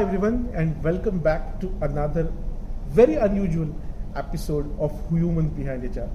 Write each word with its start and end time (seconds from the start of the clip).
Hi, 0.00 0.06
everyone, 0.06 0.48
and 0.54 0.82
welcome 0.82 1.18
back 1.18 1.60
to 1.60 1.70
another 1.82 2.32
very 2.88 3.16
unusual 3.16 3.68
episode 4.16 4.64
of 4.80 4.92
Humans 5.10 5.52
Behind 5.52 5.84
HR. 5.94 6.08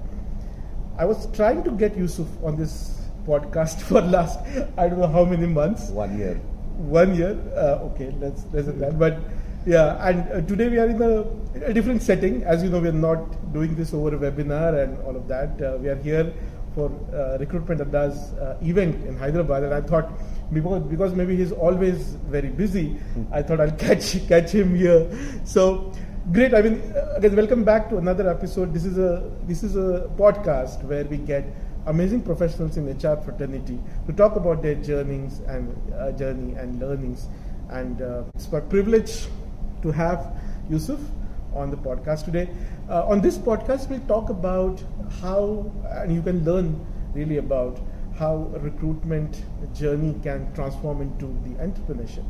I 0.98 1.04
was 1.04 1.28
trying 1.30 1.62
to 1.62 1.70
get 1.70 1.96
Yusuf 1.96 2.26
on 2.42 2.56
this 2.56 3.00
podcast 3.28 3.80
for 3.88 4.00
last 4.00 4.40
I 4.76 4.88
don't 4.88 4.98
know 4.98 5.06
how 5.06 5.24
many 5.24 5.46
months. 5.46 5.90
One 5.90 6.18
year. 6.18 6.34
One 6.96 7.14
year. 7.14 7.38
Uh, 7.54 7.86
okay, 7.90 8.12
let's 8.18 8.42
let's 8.52 8.66
that. 8.66 8.98
But 8.98 9.20
yeah, 9.64 10.04
and 10.08 10.32
uh, 10.32 10.40
today 10.40 10.68
we 10.68 10.78
are 10.78 10.88
in 10.88 11.00
a, 11.00 11.22
a 11.66 11.72
different 11.72 12.02
setting. 12.02 12.42
As 12.42 12.64
you 12.64 12.70
know, 12.70 12.80
we 12.80 12.88
are 12.88 13.02
not 13.06 13.52
doing 13.52 13.76
this 13.76 13.94
over 13.94 14.16
a 14.16 14.18
webinar 14.18 14.82
and 14.82 14.98
all 15.02 15.14
of 15.14 15.28
that. 15.28 15.62
Uh, 15.62 15.78
we 15.80 15.88
are 15.88 16.02
here 16.02 16.34
for 16.74 16.90
uh, 17.14 17.38
Recruitment 17.38 17.80
Adda's 17.80 18.32
uh, 18.32 18.58
event 18.62 19.06
in 19.06 19.16
Hyderabad, 19.16 19.62
and 19.62 19.72
I 19.72 19.80
thought 19.80 20.10
because 20.52 20.82
because 20.84 21.14
maybe 21.14 21.36
he's 21.36 21.52
always 21.52 22.14
very 22.30 22.48
busy, 22.48 22.96
I 23.32 23.42
thought 23.42 23.60
I'll 23.60 23.72
catch 23.72 24.26
catch 24.28 24.50
him 24.52 24.74
here. 24.74 25.06
So 25.44 25.92
great. 26.32 26.54
I 26.54 26.62
mean, 26.62 26.80
uh, 26.94 27.14
again, 27.16 27.36
welcome 27.36 27.64
back 27.64 27.88
to 27.90 27.98
another 27.98 28.28
episode. 28.28 28.72
This 28.72 28.84
is 28.84 28.98
a 28.98 29.30
this 29.46 29.62
is 29.62 29.76
a 29.76 30.10
podcast 30.16 30.82
where 30.84 31.04
we 31.04 31.18
get 31.18 31.44
amazing 31.86 32.22
professionals 32.22 32.76
in 32.76 32.86
HR 32.86 33.16
fraternity 33.16 33.78
to 34.06 34.12
talk 34.12 34.36
about 34.36 34.62
their 34.62 34.74
journeys 34.74 35.40
and 35.46 35.74
uh, 35.94 36.12
journey 36.12 36.54
and 36.54 36.80
learnings. 36.80 37.28
And 37.70 38.02
uh, 38.02 38.24
it's 38.34 38.50
my 38.50 38.60
privilege 38.60 39.26
to 39.82 39.92
have 39.92 40.36
Yusuf 40.68 41.00
on 41.54 41.70
the 41.70 41.76
podcast 41.76 42.24
today. 42.24 42.48
Uh, 42.88 43.06
on 43.06 43.20
this 43.20 43.38
podcast, 43.38 43.88
we'll 43.88 44.06
talk 44.06 44.30
about 44.30 44.82
how, 45.20 45.70
and 45.90 46.14
you 46.14 46.22
can 46.22 46.44
learn 46.44 46.84
really 47.14 47.38
about 47.38 47.80
how 48.18 48.50
a 48.54 48.58
recruitment 48.58 49.42
journey 49.74 50.14
can 50.22 50.52
transform 50.54 51.02
into 51.02 51.26
the 51.44 51.54
entrepreneurship. 51.62 52.24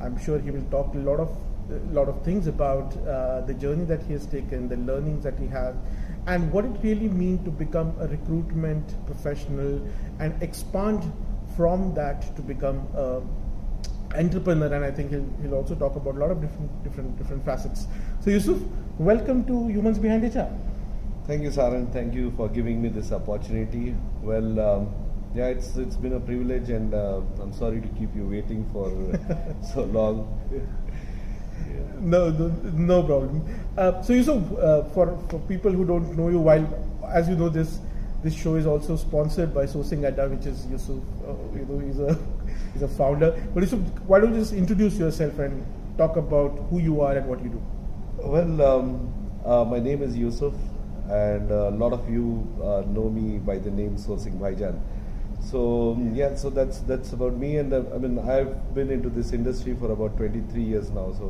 I'm 0.00 0.18
sure 0.18 0.38
he 0.38 0.50
will 0.50 0.64
talk 0.70 0.94
a 0.94 0.98
lot 0.98 1.20
of 1.20 1.36
a 1.68 1.92
lot 1.92 2.08
of 2.08 2.22
things 2.22 2.46
about 2.46 2.96
uh, 3.08 3.40
the 3.40 3.54
journey 3.54 3.84
that 3.86 4.00
he 4.04 4.12
has 4.12 4.24
taken, 4.26 4.68
the 4.68 4.76
learnings 4.76 5.24
that 5.24 5.36
he 5.36 5.48
has, 5.48 5.74
and 6.26 6.52
what 6.52 6.64
it 6.64 6.76
really 6.82 7.08
means 7.08 7.44
to 7.44 7.50
become 7.50 7.92
a 7.98 8.06
recruitment 8.06 8.94
professional 9.06 9.80
and 10.20 10.40
expand 10.42 11.12
from 11.56 11.92
that 11.94 12.36
to 12.36 12.42
become 12.42 12.86
a 12.94 13.20
entrepreneur. 14.16 14.72
And 14.72 14.84
I 14.84 14.90
think 14.92 15.10
he'll, 15.10 15.28
he'll 15.42 15.54
also 15.54 15.74
talk 15.74 15.96
about 15.96 16.14
a 16.14 16.18
lot 16.18 16.30
of 16.30 16.40
different 16.40 16.84
different 16.84 17.18
different 17.18 17.44
facets. 17.44 17.88
So 18.20 18.30
Yusuf, 18.30 18.58
welcome 18.98 19.44
to 19.46 19.68
Humans 19.68 19.98
Behind 19.98 20.22
HR. 20.22 20.48
Thank 21.26 21.42
you, 21.42 21.50
Sarang. 21.50 21.92
Thank 21.92 22.14
you 22.14 22.30
for 22.36 22.48
giving 22.48 22.80
me 22.80 22.88
this 22.88 23.10
opportunity. 23.10 23.96
Well, 24.22 24.60
um, 24.60 25.05
yeah, 25.36 25.48
it's 25.48 25.76
it's 25.76 25.96
been 25.96 26.14
a 26.14 26.20
privilege, 26.20 26.70
and 26.70 26.94
uh, 26.94 27.20
I'm 27.40 27.52
sorry 27.52 27.80
to 27.82 27.88
keep 27.88 28.14
you 28.16 28.26
waiting 28.26 28.64
for 28.72 28.88
so 29.74 29.84
long. 29.84 30.24
No, 32.00 32.30
no, 32.30 32.48
no 32.88 33.02
problem. 33.02 33.42
Uh, 33.76 34.00
so 34.02 34.14
Yusuf, 34.14 34.42
uh, 34.58 34.84
for 34.94 35.18
for 35.28 35.38
people 35.40 35.70
who 35.70 35.84
don't 35.84 36.16
know 36.16 36.30
you, 36.30 36.40
while 36.40 36.64
as 37.12 37.28
you 37.28 37.36
know 37.36 37.50
this 37.50 37.78
this 38.22 38.34
show 38.34 38.54
is 38.54 38.66
also 38.66 38.96
sponsored 38.96 39.52
by 39.52 39.66
Sourcing 39.66 40.06
Adda, 40.06 40.28
which 40.30 40.46
is 40.46 40.66
Yusuf. 40.68 41.04
Uh, 41.28 41.34
you 41.54 41.66
know, 41.68 41.78
he's 41.84 42.00
a 42.00 42.18
he's 42.72 42.82
a 42.82 42.88
founder. 42.88 43.30
But 43.52 43.62
Yusuf, 43.64 43.80
why 44.06 44.20
don't 44.20 44.32
you 44.32 44.40
just 44.40 44.54
introduce 44.54 44.96
yourself 44.96 45.38
and 45.38 45.66
talk 45.98 46.16
about 46.16 46.66
who 46.70 46.80
you 46.80 47.00
are 47.02 47.14
and 47.14 47.26
what 47.28 47.44
you 47.44 47.50
do? 47.50 47.62
Well, 48.18 48.62
um, 48.62 49.12
uh, 49.44 49.64
my 49.64 49.80
name 49.80 50.02
is 50.02 50.16
Yusuf, 50.16 50.54
and 51.10 51.50
a 51.50 51.70
lot 51.70 51.92
of 51.92 52.08
you 52.08 52.26
uh, 52.62 52.84
know 52.88 53.10
me 53.10 53.36
by 53.36 53.58
the 53.58 53.70
name 53.70 53.96
Sourcing 53.96 54.38
Bhaijaan. 54.40 54.80
So 55.50 55.92
um, 55.92 56.14
yeah, 56.14 56.34
so 56.34 56.50
that's 56.50 56.78
that's 56.80 57.12
about 57.12 57.36
me, 57.36 57.58
and 57.58 57.72
uh, 57.72 57.82
I 57.94 57.98
mean 57.98 58.18
I've 58.18 58.74
been 58.74 58.90
into 58.90 59.08
this 59.08 59.32
industry 59.32 59.76
for 59.78 59.92
about 59.92 60.16
23 60.16 60.62
years 60.62 60.90
now, 60.90 61.12
so 61.18 61.28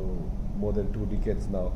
more 0.57 0.73
than 0.73 0.91
two 0.91 1.05
decades 1.05 1.47
now, 1.47 1.71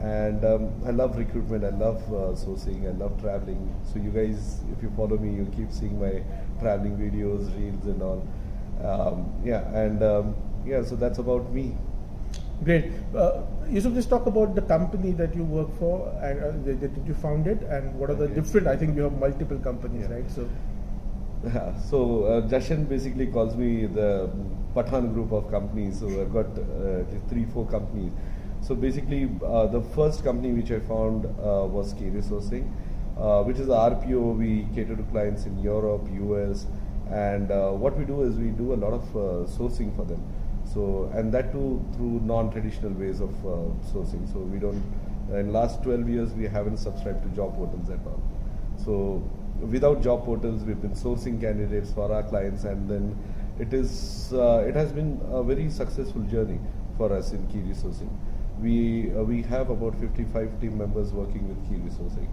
and 0.00 0.44
um, 0.44 0.72
I 0.84 0.90
love 0.90 1.16
recruitment, 1.16 1.64
I 1.64 1.70
love 1.70 2.02
uh, 2.12 2.34
sourcing, 2.42 2.88
I 2.88 2.96
love 3.02 3.20
traveling. 3.20 3.62
So 3.92 4.00
you 4.00 4.10
guys, 4.10 4.60
if 4.76 4.82
you 4.82 4.90
follow 4.96 5.18
me, 5.18 5.34
you'll 5.36 5.54
keep 5.60 5.70
seeing 5.70 6.00
my 6.00 6.14
traveling 6.60 6.96
videos, 6.96 7.46
reels, 7.60 7.84
and 7.84 8.02
all. 8.02 8.26
Um, 8.84 9.32
yeah, 9.44 9.62
and 9.84 10.02
um, 10.02 10.34
yeah, 10.66 10.82
so 10.82 10.96
that's 10.96 11.18
about 11.18 11.52
me. 11.52 11.76
Great. 12.64 12.90
Uh, 13.14 13.42
Yusuf, 13.70 13.94
just 13.94 14.10
talk 14.10 14.26
about 14.26 14.56
the 14.56 14.62
company 14.62 15.12
that 15.12 15.32
you 15.34 15.44
work 15.44 15.68
for 15.78 16.08
and 16.20 16.42
uh, 16.42 16.50
that, 16.66 16.80
that 16.80 17.06
you 17.06 17.14
founded, 17.14 17.62
and 17.62 17.94
what 17.94 18.10
are 18.10 18.14
the 18.14 18.24
Okay. 18.24 18.34
different. 18.34 18.66
I 18.66 18.76
think 18.76 18.96
you 18.96 19.02
have 19.02 19.16
multiple 19.20 19.58
companies, 19.58 20.06
Yeah. 20.08 20.16
right? 20.16 20.30
So 20.38 20.48
so 21.88 22.24
uh, 22.24 22.48
Jashan 22.48 22.88
basically 22.88 23.26
calls 23.26 23.54
me 23.54 23.86
the 23.86 24.28
Pathan 24.74 25.14
group 25.14 25.30
of 25.30 25.50
companies. 25.50 26.00
So 26.00 26.08
I've 26.20 26.32
got 26.32 26.46
uh, 26.46 27.04
three, 27.28 27.44
four 27.44 27.66
companies. 27.66 28.12
So 28.60 28.74
basically, 28.74 29.30
uh, 29.46 29.66
the 29.66 29.80
first 29.94 30.24
company 30.24 30.52
which 30.52 30.72
I 30.72 30.80
found 30.80 31.26
uh, 31.26 31.64
was 31.64 31.92
Key 31.92 32.06
Resourcing, 32.06 32.68
uh, 33.16 33.44
which 33.44 33.58
is 33.58 33.68
a 33.68 33.78
RPO. 33.92 34.36
We 34.36 34.66
cater 34.74 34.96
to 34.96 35.02
clients 35.04 35.46
in 35.46 35.56
Europe, 35.58 36.08
US, 36.10 36.66
and 37.08 37.52
uh, 37.52 37.70
what 37.70 37.96
we 37.96 38.04
do 38.04 38.22
is 38.22 38.34
we 38.34 38.48
do 38.48 38.74
a 38.74 38.78
lot 38.84 38.92
of 38.92 39.04
sourcing 39.48 39.94
for 39.94 40.04
them. 40.04 40.20
So 40.64 41.08
and 41.14 41.32
that 41.32 41.52
too 41.52 41.84
through 41.94 42.20
non-traditional 42.24 42.92
ways 42.92 43.20
of 43.20 43.30
sourcing. 43.92 44.30
So 44.32 44.40
we 44.40 44.58
don't. 44.58 44.82
In 45.30 45.52
last 45.52 45.82
12 45.82 46.08
years, 46.08 46.32
we 46.32 46.46
haven't 46.46 46.78
subscribed 46.78 47.22
to 47.22 47.28
job 47.36 47.54
portals 47.54 47.90
at 47.90 48.00
all. 48.06 48.20
So 48.76 49.22
without 49.60 50.02
job 50.02 50.24
portals, 50.24 50.64
we've 50.64 50.80
been 50.80 50.94
sourcing 50.94 51.40
candidates 51.40 51.92
for 51.92 52.12
our 52.12 52.22
clients, 52.22 52.64
and 52.64 52.88
then 52.88 53.16
it 53.58 53.72
is 53.72 54.32
uh, 54.32 54.64
it 54.66 54.74
has 54.74 54.92
been 54.92 55.20
a 55.30 55.42
very 55.42 55.68
successful 55.70 56.22
journey 56.22 56.60
for 56.96 57.12
us 57.12 57.32
in 57.32 57.46
key 57.48 57.58
resourcing. 57.58 58.10
We 58.60 59.12
uh, 59.14 59.22
we 59.22 59.42
have 59.42 59.70
about 59.70 59.98
55 59.98 60.60
team 60.60 60.78
members 60.78 61.12
working 61.12 61.48
with 61.48 61.68
key 61.68 61.76
resourcing. 61.76 62.28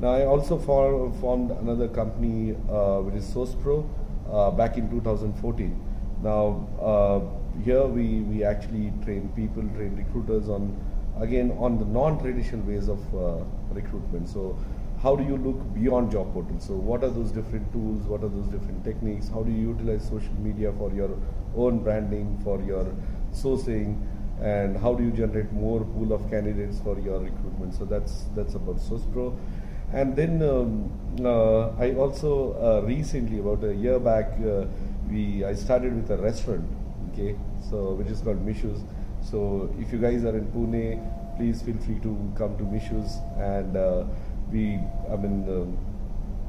Now 0.00 0.10
I 0.10 0.24
also 0.24 0.58
for, 0.58 1.12
formed 1.20 1.50
another 1.52 1.88
company 1.88 2.56
uh, 2.68 2.98
which 3.00 3.14
is 3.14 3.24
SourcePro 3.32 3.88
uh, 4.30 4.50
back 4.50 4.76
in 4.76 4.90
2014. 4.90 5.80
Now 6.22 6.68
uh, 6.80 7.20
here 7.62 7.84
we 7.84 8.20
we 8.20 8.44
actually 8.44 8.92
train 9.04 9.28
people, 9.36 9.62
train 9.76 9.96
recruiters 9.96 10.48
on 10.48 10.76
again 11.20 11.56
on 11.58 11.78
the 11.78 11.84
non-traditional 11.84 12.62
ways 12.66 12.88
of 12.88 13.14
uh, 13.14 13.44
recruitment. 13.70 14.28
So 14.28 14.58
how 15.04 15.14
do 15.14 15.22
you 15.22 15.36
look 15.36 15.62
beyond 15.74 16.10
job 16.10 16.32
portals? 16.32 16.64
So 16.64 16.74
what 16.90 17.04
are 17.04 17.10
those 17.10 17.30
different 17.30 17.70
tools? 17.72 18.06
What 18.12 18.24
are 18.24 18.28
those 18.28 18.46
different 18.46 18.82
techniques? 18.84 19.28
How 19.28 19.42
do 19.42 19.52
you 19.52 19.68
utilize 19.72 20.08
social 20.08 20.32
media 20.40 20.72
for 20.78 20.90
your 20.92 21.10
own 21.54 21.82
branding, 21.84 22.40
for 22.42 22.60
your 22.62 22.86
sourcing, 23.30 23.98
and 24.40 24.78
how 24.78 24.94
do 24.94 25.04
you 25.04 25.10
generate 25.10 25.52
more 25.52 25.80
pool 25.84 26.14
of 26.14 26.28
candidates 26.30 26.80
for 26.80 26.98
your 26.98 27.20
recruitment? 27.20 27.74
So 27.74 27.84
that's 27.84 28.24
that's 28.34 28.54
about 28.54 28.76
SourcePro. 28.76 29.36
And 29.92 30.16
then 30.16 30.42
um, 30.42 30.90
uh, 31.24 31.68
I 31.78 31.94
also 31.94 32.54
uh, 32.54 32.86
recently, 32.86 33.40
about 33.40 33.62
a 33.62 33.74
year 33.74 33.98
back, 33.98 34.32
uh, 34.40 34.64
we 35.08 35.44
I 35.44 35.54
started 35.54 35.94
with 35.94 36.10
a 36.10 36.16
restaurant, 36.16 36.64
okay, 37.12 37.36
so 37.70 37.92
which 37.92 38.08
is 38.08 38.22
called 38.22 38.44
Mishus. 38.46 38.80
So 39.20 39.70
if 39.78 39.92
you 39.92 39.98
guys 39.98 40.24
are 40.24 40.36
in 40.36 40.46
Pune, 40.46 41.36
please 41.36 41.60
feel 41.62 41.76
free 41.78 42.00
to 42.00 42.32
come 42.36 42.56
to 42.56 42.64
Mishus, 42.64 43.20
and 43.38 43.76
uh, 43.76 44.04
we, 44.50 44.78
I 45.10 45.16
mean. 45.16 45.48
Um, 45.48 45.78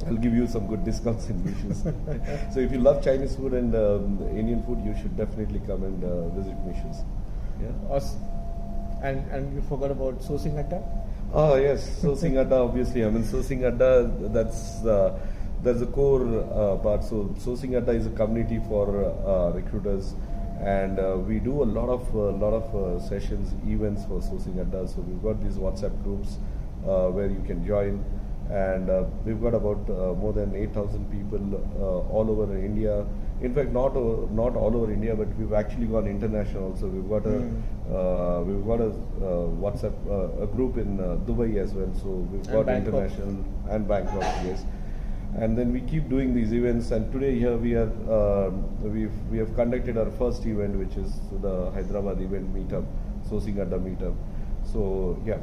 I'll 0.08 0.18
give 0.18 0.34
you 0.34 0.46
some 0.46 0.68
good 0.68 0.84
discounts 0.84 1.30
in 1.30 1.42
Mishus. 1.42 1.82
so 2.54 2.60
if 2.60 2.70
you 2.70 2.80
love 2.80 3.02
Chinese 3.02 3.38
food 3.38 3.54
and 3.54 3.74
um, 3.74 4.20
Indian 4.38 4.62
food, 4.64 4.84
you 4.84 4.94
should 5.02 5.16
definitely 5.16 5.62
come 5.66 5.84
and 5.84 6.04
uh, 6.04 6.28
visit 6.30 6.54
Mishus. 6.68 7.06
Yeah. 7.62 7.96
us, 7.96 8.18
and 9.02 9.26
and 9.32 9.56
you 9.56 9.62
forgot 9.62 9.92
about 9.92 10.20
sourcing 10.20 10.60
Adda. 10.60 10.84
Oh 11.34 11.56
yes, 11.56 12.02
sourcing 12.02 12.38
adda 12.40 12.56
obviously. 12.56 13.04
I 13.04 13.10
mean 13.10 13.24
sourcing 13.24 13.64
adda 13.64 14.30
that's 14.30 14.86
uh, 14.86 15.20
that's 15.64 15.80
the 15.80 15.88
core 15.88 16.24
uh, 16.24 16.78
part. 16.78 17.04
So 17.04 17.36
sourcing 17.40 17.76
adda 17.76 17.92
is 17.92 18.06
a 18.08 18.12
community 18.12 18.62
for 18.70 18.88
uh, 19.04 19.52
recruiters, 19.52 20.14
and 20.62 21.00
uh, 21.00 21.18
we 21.18 21.40
do 21.40 21.64
a 21.64 21.68
lot 21.78 21.90
of 21.90 22.16
uh, 22.16 22.32
lot 22.32 22.54
of 22.54 22.76
uh, 22.76 23.00
sessions, 23.02 23.54
events 23.68 24.06
for 24.06 24.22
sourcing. 24.22 24.56
So 24.94 25.02
we've 25.02 25.22
got 25.22 25.44
these 25.44 25.58
WhatsApp 25.58 26.02
groups 26.04 26.38
where 26.86 27.28
you 27.30 27.44
can 27.46 27.66
join, 27.66 28.04
and 28.50 28.90
uh, 28.90 29.04
we've 29.26 29.42
got 29.42 29.54
about 29.56 29.90
uh, 29.90 30.14
more 30.14 30.34
than 30.34 30.56
8,000 30.56 31.10
people 31.12 31.42
uh, 31.80 32.14
all 32.16 32.30
over 32.30 32.56
India. 32.58 33.06
In 33.42 33.54
fact, 33.54 33.72
not 33.72 33.96
not 34.42 34.56
all 34.56 34.76
over 34.78 34.92
India, 34.92 35.14
but 35.16 35.28
we've 35.38 35.52
actually 35.54 35.88
gone 35.88 36.08
international. 36.08 36.76
So 36.78 36.88
we've 36.88 37.10
got 37.10 37.26
a 37.26 37.38
Mm. 37.40 37.56
uh, 37.96 38.44
we've 38.44 38.66
got 38.66 38.80
a 38.86 38.88
uh, 38.90 39.48
WhatsApp 39.64 39.96
uh, 40.10 40.44
a 40.46 40.48
group 40.48 40.78
in 40.78 41.00
uh, 41.00 41.18
Dubai 41.28 41.58
as 41.64 41.74
well. 41.74 41.92
So 42.04 42.10
we've 42.32 42.48
got 42.52 42.70
international 42.70 43.44
and 43.70 43.88
Bangkok, 43.88 44.24
yes. 44.46 44.64
And 45.38 45.58
then 45.58 45.74
we 45.74 45.82
keep 45.82 46.08
doing 46.08 46.34
these 46.34 46.54
events. 46.54 46.92
And 46.92 47.12
today 47.12 47.34
here 47.38 47.58
we 47.58 47.74
are 47.76 47.92
um 48.20 48.64
we've 48.96 49.20
we 49.34 49.38
have 49.44 49.54
conducted 49.60 49.98
our 49.98 50.10
first 50.22 50.46
event, 50.54 50.78
which 50.86 50.96
is 51.04 51.20
the 51.42 51.56
Hyderabad 51.76 52.22
event 52.30 52.56
meetup, 52.56 52.86
Sourcing 53.30 53.60
Adda 53.68 53.80
meetup. 53.90 54.16
So 54.74 55.22
yeah. 55.26 55.40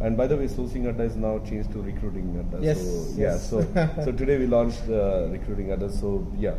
And 0.00 0.16
by 0.16 0.26
the 0.26 0.36
way, 0.36 0.46
Sourcing 0.48 0.88
Adda 0.88 1.04
is 1.04 1.16
now 1.16 1.38
changed 1.40 1.72
to 1.72 1.80
Recruiting 1.82 2.36
Adda. 2.38 2.64
Yes, 2.64 2.80
So 2.80 3.20
yeah. 3.20 3.36
So 3.38 3.62
so 4.04 4.12
today 4.20 4.38
we 4.38 4.46
launched 4.46 4.82
uh, 4.88 5.28
Recruiting 5.30 5.70
Adda. 5.72 5.90
So 5.90 6.26
yeah. 6.36 6.54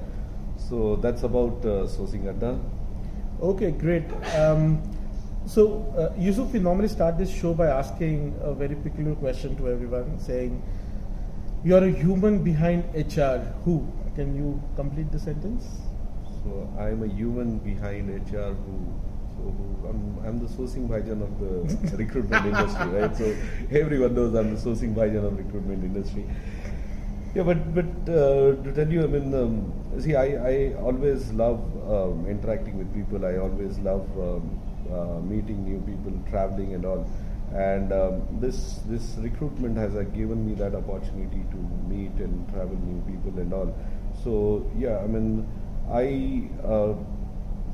So 0.57 0.95
that's 0.97 1.23
about 1.23 1.65
uh, 1.65 1.85
Sourcing 1.95 2.27
Adda. 2.29 2.57
Okay, 3.41 3.71
great. 3.71 4.05
Um, 4.37 4.81
So, 5.53 5.63
uh, 5.95 6.09
Yusuf, 6.17 6.53
we 6.53 6.59
normally 6.59 6.87
start 6.91 7.19
this 7.21 7.29
show 7.39 7.53
by 7.57 7.65
asking 7.71 8.33
a 8.41 8.51
very 8.61 8.73
peculiar 8.85 9.13
question 9.23 9.51
to 9.57 9.67
everyone, 9.71 10.07
saying, 10.27 10.55
"You 11.63 11.75
are 11.79 11.83
a 11.87 11.91
human 11.99 12.39
behind 12.47 12.95
HR. 13.01 13.35
Who? 13.65 13.75
Can 14.15 14.31
you 14.39 14.47
complete 14.79 15.11
the 15.17 15.19
sentence?" 15.25 15.67
So 16.39 16.65
I'm 16.85 17.03
a 17.03 17.11
human 17.19 17.59
behind 17.67 18.09
HR 18.31 18.47
who. 18.63 18.79
I'm, 19.87 20.19
I'm 20.25 20.39
the 20.39 20.47
sourcing 20.47 20.87
bhaijaan 20.87 21.21
of 21.21 21.39
the 21.39 21.97
recruitment 21.97 22.45
industry, 22.45 22.87
right? 22.87 23.15
So 23.15 23.35
everyone 23.71 24.15
knows 24.15 24.33
I'm 24.33 24.55
the 24.55 24.61
sourcing 24.61 24.95
bhaijaan 24.95 25.25
of 25.25 25.37
recruitment 25.37 25.83
industry. 25.83 26.25
Yeah, 27.35 27.43
but 27.43 27.75
but 27.75 27.85
uh, 28.09 28.55
to 28.63 28.71
tell 28.73 28.87
you, 28.91 29.03
I 29.03 29.07
mean, 29.07 29.33
um, 29.35 29.73
see, 29.99 30.15
I, 30.15 30.25
I 30.49 30.73
always 30.75 31.31
love 31.33 31.59
um, 31.91 32.25
interacting 32.29 32.77
with 32.77 32.93
people. 32.93 33.25
I 33.25 33.37
always 33.37 33.77
love 33.79 34.07
um, 34.17 34.59
uh, 34.89 35.19
meeting 35.19 35.65
new 35.65 35.79
people, 35.81 36.17
traveling 36.29 36.73
and 36.73 36.85
all. 36.85 37.05
And 37.53 37.91
um, 37.91 38.21
this 38.39 38.79
this 38.87 39.15
recruitment 39.17 39.77
has 39.77 39.95
uh, 39.95 40.03
given 40.03 40.45
me 40.47 40.55
that 40.55 40.75
opportunity 40.75 41.43
to 41.51 41.57
meet 41.89 42.13
and 42.23 42.47
travel 42.53 42.77
new 42.77 43.01
people 43.11 43.39
and 43.39 43.53
all. 43.53 43.75
So 44.23 44.65
yeah, 44.77 44.99
I 44.99 45.07
mean, 45.07 45.45
I 45.91 46.49
uh, 46.65 46.95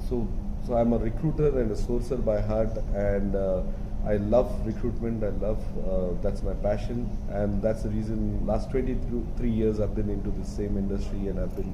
so 0.09 0.27
so 0.65 0.75
I'm 0.75 0.93
a 0.93 0.97
recruiter 0.97 1.59
and 1.59 1.71
a 1.71 1.75
sourcer 1.75 2.23
by 2.23 2.39
heart, 2.39 2.77
and 2.93 3.35
uh, 3.35 3.63
I 4.05 4.17
love 4.17 4.65
recruitment. 4.65 5.23
I 5.23 5.29
love 5.29 5.63
uh, 5.87 6.21
that's 6.21 6.43
my 6.43 6.53
passion, 6.53 7.09
and 7.29 7.61
that's 7.61 7.83
the 7.83 7.89
reason. 7.89 8.45
Last 8.45 8.71
23 8.71 9.49
years 9.49 9.79
I've 9.79 9.95
been 9.95 10.09
into 10.09 10.29
the 10.31 10.45
same 10.45 10.77
industry, 10.77 11.27
and 11.27 11.39
I've 11.39 11.55
been. 11.55 11.73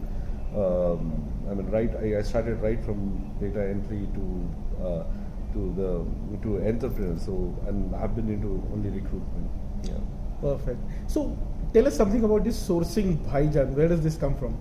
Um, 0.56 1.24
I 1.50 1.54
mean, 1.54 1.70
right. 1.70 1.92
I, 2.02 2.20
I 2.20 2.22
started 2.22 2.62
right 2.62 2.84
from 2.84 3.32
data 3.40 3.68
entry 3.68 4.08
to 4.16 4.84
uh, 4.84 5.04
to 5.54 5.74
the 5.76 6.42
to 6.44 6.68
entrepreneur. 6.68 7.18
So, 7.20 7.56
and 7.68 7.96
I've 7.96 8.16
been 8.16 8.30
into 8.30 8.64
only 8.74 8.90
recruitment. 8.90 9.50
Yeah. 9.84 10.00
Perfect. 10.42 10.80
So, 11.08 11.38
tell 11.74 11.88
us 11.88 11.96
something 11.96 12.24
about 12.24 12.44
this 12.44 12.58
sourcing 12.68 13.18
bhaijaan. 13.28 13.74
Where 13.74 13.88
does 13.88 14.02
this 14.02 14.16
come 14.16 14.36
from? 14.36 14.58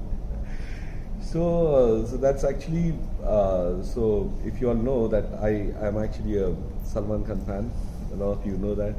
So, 1.27 1.43
uh, 1.75 2.07
so 2.07 2.17
that's 2.19 2.45
actually 2.45 2.95
uh, 3.25 3.83
so. 3.83 4.33
If 4.45 4.61
you 4.61 4.69
all 4.69 4.77
know 4.77 5.09
that 5.09 5.25
I 5.43 5.75
am 5.85 5.99
actually 5.99 6.39
a 6.39 6.55
Salman 6.85 7.25
Khan 7.25 7.41
fan, 7.45 7.73
a 8.13 8.17
lot 8.17 8.39
of 8.39 8.47
you 8.47 8.57
know 8.59 8.77
that. 8.77 8.95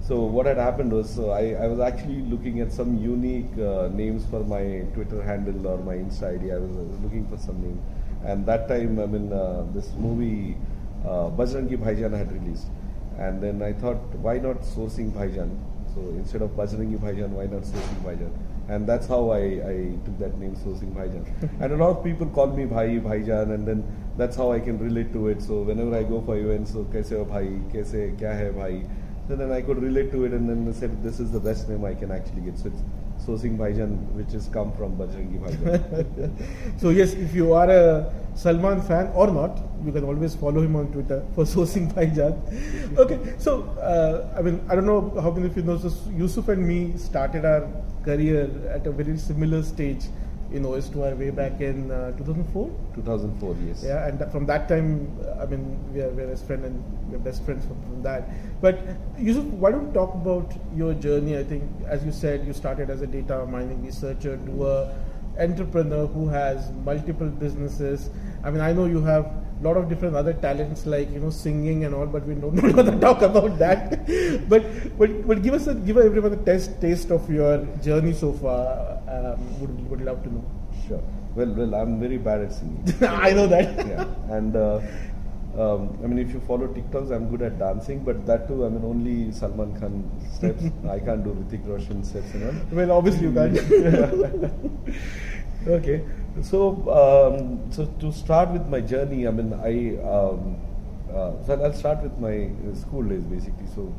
So 0.00 0.20
what 0.20 0.46
had 0.46 0.56
happened 0.56 0.92
was, 0.92 1.14
so 1.14 1.30
I, 1.30 1.52
I 1.62 1.66
was 1.66 1.78
actually 1.80 2.22
looking 2.22 2.60
at 2.60 2.72
some 2.72 2.96
unique 2.96 3.52
uh, 3.58 3.88
names 3.92 4.24
for 4.30 4.40
my 4.44 4.62
Twitter 4.94 5.22
handle 5.22 5.66
or 5.68 5.76
my 5.76 5.96
Insta 5.96 6.34
ID. 6.36 6.52
I 6.52 6.56
was, 6.56 6.70
was 6.70 7.00
looking 7.00 7.28
for 7.28 7.36
some 7.36 7.60
name, 7.60 7.82
and 8.24 8.46
that 8.46 8.66
time 8.66 8.98
I 8.98 9.04
mean 9.04 9.30
uh, 9.30 9.66
this 9.74 9.92
movie 9.98 10.56
uh, 11.04 11.28
Bajrangi 11.28 11.76
Bhaijaan 11.76 12.16
had 12.16 12.32
released, 12.32 12.68
and 13.18 13.42
then 13.42 13.60
I 13.60 13.74
thought, 13.74 14.00
why 14.28 14.38
not 14.38 14.62
sourcing 14.62 15.12
Bhaijaan? 15.12 15.54
So 15.94 16.00
instead 16.16 16.40
of 16.40 16.50
Bajrangi 16.52 16.98
Bhaijaan, 16.98 17.28
why 17.28 17.44
not 17.44 17.64
sourcing 17.64 18.02
Bhaijaan? 18.08 18.47
And 18.68 18.86
that's 18.86 19.06
how 19.06 19.30
I, 19.30 19.38
I 19.38 19.76
took 20.04 20.18
that 20.18 20.38
name 20.38 20.54
sourcing 20.56 20.92
Bhaijaan. 20.92 21.26
and 21.60 21.72
a 21.72 21.76
lot 21.76 21.96
of 21.96 22.04
people 22.04 22.26
call 22.26 22.48
me 22.48 22.66
Bhai, 22.66 23.00
Bhaijaan 23.00 23.54
and 23.54 23.66
then 23.66 23.82
that's 24.18 24.36
how 24.36 24.52
I 24.52 24.60
can 24.60 24.78
relate 24.78 25.12
to 25.14 25.28
it. 25.28 25.40
So 25.40 25.62
whenever 25.62 25.96
I 25.96 26.02
go 26.02 26.20
for 26.20 26.36
events, 26.36 26.72
so 26.72 26.84
kaise 26.84 27.10
ho 27.10 27.24
bhai, 27.24 27.46
kaise, 27.72 28.18
kya 28.18 28.36
hai 28.36 28.50
bhai, 28.50 28.86
so 29.26 29.36
then 29.36 29.52
I 29.52 29.62
could 29.62 29.82
relate 29.82 30.10
to 30.12 30.24
it 30.24 30.32
and 30.32 30.48
then 30.48 30.68
I 30.68 30.78
said 30.78 31.02
this 31.02 31.18
is 31.20 31.30
the 31.30 31.40
best 31.40 31.68
name 31.68 31.84
I 31.84 31.94
can 31.94 32.10
actually 32.10 32.42
get. 32.42 32.58
So 32.58 32.68
it's 32.68 32.82
sourcing 33.24 33.56
Bhaijaan 33.58 33.96
which 34.12 34.32
has 34.32 34.48
come 34.48 34.72
from 34.72 34.96
Bajrangi 34.96 35.38
Bhaijaan. 35.44 36.80
so 36.80 36.90
yes, 36.90 37.14
if 37.14 37.34
you 37.34 37.52
are 37.52 37.70
a 37.70 38.12
Salman 38.34 38.80
fan 38.82 39.10
or 39.14 39.26
not, 39.28 39.58
you 39.84 39.92
can 39.92 40.04
always 40.04 40.34
follow 40.34 40.62
him 40.62 40.76
on 40.76 40.92
Twitter 40.92 41.24
for 41.34 41.44
sourcing 41.54 41.92
Bhaijaan. 41.92 42.98
okay, 42.98 43.18
so 43.38 43.64
uh, 43.80 44.34
I 44.38 44.42
mean 44.42 44.60
I 44.68 44.74
don't 44.74 44.86
know 44.86 45.20
how 45.20 45.30
many 45.30 45.46
of 45.46 45.56
you 45.56 45.62
know, 45.62 45.78
so 45.78 45.92
Yusuf 46.10 46.48
and 46.48 46.66
me 46.66 46.96
started 46.96 47.44
our 47.44 47.68
career 48.04 48.50
at 48.70 48.86
a 48.86 48.92
very 48.92 49.16
similar 49.18 49.62
stage 49.62 50.04
in 50.50 50.62
OS2R 50.62 51.16
way 51.18 51.30
back 51.30 51.60
in 51.60 51.90
uh, 51.90 52.12
2004. 52.12 52.70
2004, 52.94 53.56
yes. 53.66 53.82
Yeah, 53.84 54.06
and 54.06 54.32
from 54.32 54.46
that 54.46 54.68
time, 54.68 55.16
I 55.40 55.46
mean, 55.46 55.78
we 55.92 56.00
are, 56.00 56.08
we 56.10 56.22
are 56.22 56.28
best 56.28 56.46
friends 56.46 56.64
and 56.64 56.82
we're 57.10 57.18
best 57.18 57.44
friends 57.44 57.66
from, 57.66 57.80
from 57.82 58.02
that. 58.02 58.28
But 58.60 58.78
Yusuf, 59.18 59.44
why 59.44 59.70
don't 59.70 59.88
you 59.88 59.92
talk 59.92 60.14
about 60.14 60.52
your 60.74 60.94
journey? 60.94 61.36
I 61.38 61.44
think, 61.44 61.64
as 61.86 62.04
you 62.04 62.12
said, 62.12 62.46
you 62.46 62.52
started 62.52 62.90
as 62.90 63.02
a 63.02 63.06
data 63.06 63.44
mining 63.46 63.84
researcher 63.84 64.36
to 64.36 64.66
a 64.66 64.94
entrepreneur 65.38 66.06
who 66.06 66.28
has 66.28 66.70
multiple 66.84 67.28
businesses. 67.28 68.10
I 68.42 68.50
mean, 68.50 68.60
I 68.60 68.72
know 68.72 68.86
you 68.86 69.02
have 69.02 69.26
a 69.26 69.64
lot 69.64 69.76
of 69.76 69.88
different 69.88 70.14
other 70.14 70.32
talents 70.32 70.86
like 70.86 71.10
you 71.10 71.20
know 71.20 71.30
singing 71.30 71.84
and 71.84 71.94
all, 71.94 72.06
but 72.06 72.26
we 72.26 72.34
don't, 72.34 72.54
don't 72.56 72.76
want 72.76 72.88
to 72.88 72.98
talk 72.98 73.22
about 73.22 73.58
that. 73.58 74.06
but 74.48 74.64
but 74.98 75.26
but 75.26 75.42
give 75.42 75.54
us 75.54 75.66
a, 75.66 75.74
give 75.74 75.98
everyone 75.98 76.32
a 76.32 76.36
taste 76.36 76.80
taste 76.80 77.10
of 77.10 77.28
your 77.30 77.64
journey 77.82 78.12
so 78.12 78.32
far. 78.32 78.97
Um, 79.08 79.60
would 79.60 79.90
would 79.90 80.00
love 80.02 80.22
to 80.24 80.32
know. 80.32 80.44
Sure. 80.86 81.02
Well, 81.34 81.52
well, 81.54 81.74
I'm 81.74 82.00
very 82.00 82.18
bad 82.18 82.42
at 82.42 82.52
singing. 82.52 82.94
I 83.08 83.32
know 83.32 83.46
that. 83.46 83.86
yeah, 83.92 84.36
and. 84.36 84.56
Uh, 84.56 84.80
um, 85.56 85.98
I 86.04 86.06
mean, 86.06 86.18
if 86.18 86.32
you 86.32 86.40
follow 86.40 86.68
TikToks, 86.68 87.10
I'm 87.10 87.28
good 87.28 87.42
at 87.42 87.58
dancing, 87.58 88.04
but 88.04 88.24
that 88.26 88.46
too, 88.46 88.64
I 88.64 88.68
mean, 88.68 88.84
only 88.84 89.32
Salman 89.32 89.74
Khan 89.80 90.08
steps. 90.30 90.62
I 90.88 91.00
can't 91.00 91.24
do 91.24 91.30
Hrithik 91.30 91.66
Roshan 91.66 92.04
steps 92.04 92.32
and 92.34 92.44
all. 92.44 92.54
Well, 92.70 92.92
obviously 92.92 93.26
you 93.26 93.32
can't. 93.32 93.58
okay. 95.66 96.04
So, 96.42 96.70
um, 96.92 97.72
so 97.72 97.86
to 97.86 98.12
start 98.12 98.50
with 98.50 98.68
my 98.68 98.80
journey, 98.80 99.26
I 99.26 99.32
mean, 99.32 99.52
I 99.54 99.96
um, 100.08 100.58
uh, 101.12 101.32
so 101.44 101.60
I'll 101.60 101.72
start 101.72 102.02
with 102.02 102.16
my 102.18 102.50
school 102.74 103.02
days 103.02 103.24
basically. 103.24 103.66
So, 103.74 103.92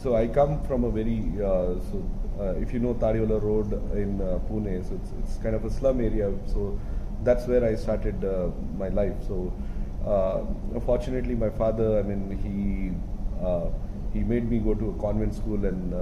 so 0.00 0.14
I 0.14 0.28
come 0.28 0.62
from 0.64 0.84
a 0.84 0.90
very 0.90 1.20
uh, 1.42 1.80
so 1.90 2.04
uh, 2.40 2.54
if 2.60 2.72
you 2.72 2.78
know 2.78 2.94
Tadiwala 2.94 3.42
Road 3.42 3.72
in 3.96 4.20
uh, 4.20 4.38
Pune, 4.48 4.86
so 4.88 4.94
it's, 4.94 5.12
it's 5.18 5.42
kind 5.42 5.54
of 5.54 5.64
a 5.64 5.70
slum 5.70 6.00
area. 6.00 6.32
So 6.46 6.78
that's 7.22 7.46
where 7.46 7.64
I 7.64 7.74
started 7.74 8.24
uh, 8.24 8.48
my 8.76 8.88
life. 8.88 9.14
So, 9.28 9.52
uh, 10.06 10.80
fortunately, 10.80 11.34
my 11.34 11.50
father, 11.50 11.98
I 11.98 12.02
mean, 12.02 12.30
he 12.42 12.92
he 14.12 14.22
made 14.22 14.50
me 14.50 14.58
go 14.58 14.74
to 14.74 14.90
a 14.90 15.00
convent 15.00 15.34
school, 15.34 15.64
and 15.64 15.92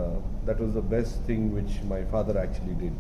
that 0.47 0.59
was 0.59 0.75
the 0.75 0.83
best 0.83 1.23
thing 1.23 1.55
which 1.55 1.83
my 1.85 2.05
father 2.05 2.39
actually 2.39 2.75
did. 2.75 2.93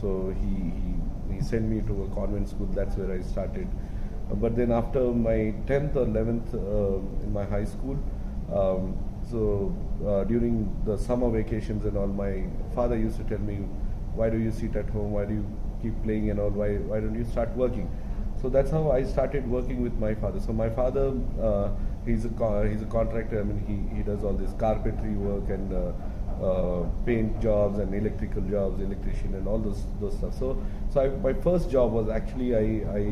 So 0.00 0.34
he, 0.40 0.70
he 0.70 0.94
he 1.34 1.40
sent 1.40 1.64
me 1.68 1.80
to 1.82 2.02
a 2.04 2.08
convent 2.14 2.48
school. 2.48 2.66
That's 2.74 2.96
where 2.96 3.12
I 3.12 3.20
started. 3.22 3.68
Uh, 4.30 4.34
but 4.34 4.56
then 4.56 4.72
after 4.72 5.00
my 5.00 5.54
10th 5.66 5.96
or 5.96 6.06
11th 6.06 6.54
uh, 6.54 7.24
in 7.24 7.32
my 7.32 7.44
high 7.44 7.64
school, 7.64 7.98
um, 8.52 8.96
so 9.30 9.74
uh, 10.06 10.24
during 10.24 10.56
the 10.84 10.96
summer 10.96 11.30
vacations 11.30 11.84
and 11.84 11.96
all, 11.96 12.06
my 12.06 12.44
father 12.74 12.96
used 12.96 13.16
to 13.18 13.24
tell 13.24 13.38
me, 13.38 13.56
"Why 14.14 14.30
do 14.30 14.38
you 14.38 14.50
sit 14.50 14.76
at 14.76 14.88
home? 14.90 15.12
Why 15.12 15.24
do 15.24 15.34
you 15.34 15.46
keep 15.82 16.02
playing 16.02 16.30
and 16.30 16.40
all? 16.40 16.50
Why 16.50 16.76
why 16.92 17.00
don't 17.00 17.14
you 17.14 17.24
start 17.24 17.56
working?" 17.56 17.90
So 18.42 18.48
that's 18.48 18.70
how 18.70 18.90
I 18.92 19.02
started 19.02 19.48
working 19.50 19.82
with 19.82 19.94
my 19.98 20.14
father. 20.14 20.40
So 20.40 20.52
my 20.52 20.70
father, 20.70 21.12
uh, 21.42 21.70
he's 22.06 22.24
a 22.24 22.68
he's 22.68 22.82
a 22.82 22.90
contractor. 22.96 23.40
I 23.40 23.42
mean, 23.42 23.60
he 23.66 23.96
he 23.96 24.02
does 24.02 24.24
all 24.24 24.32
this 24.32 24.52
carpentry 24.64 25.14
work 25.14 25.50
and 25.50 25.72
uh, 25.72 25.92
uh, 26.44 26.86
paint 27.04 27.40
jobs 27.42 27.78
and 27.78 27.92
electrical 27.94 28.42
jobs, 28.42 28.80
electrician 28.80 29.34
and 29.34 29.48
all 29.48 29.58
those 29.58 29.84
those 30.00 30.16
stuff. 30.18 30.38
So, 30.38 30.62
so 30.92 31.00
I, 31.00 31.08
my 31.08 31.32
first 31.32 31.70
job 31.70 31.92
was 31.92 32.08
actually 32.08 32.54
I 32.54 32.66
I, 32.98 33.02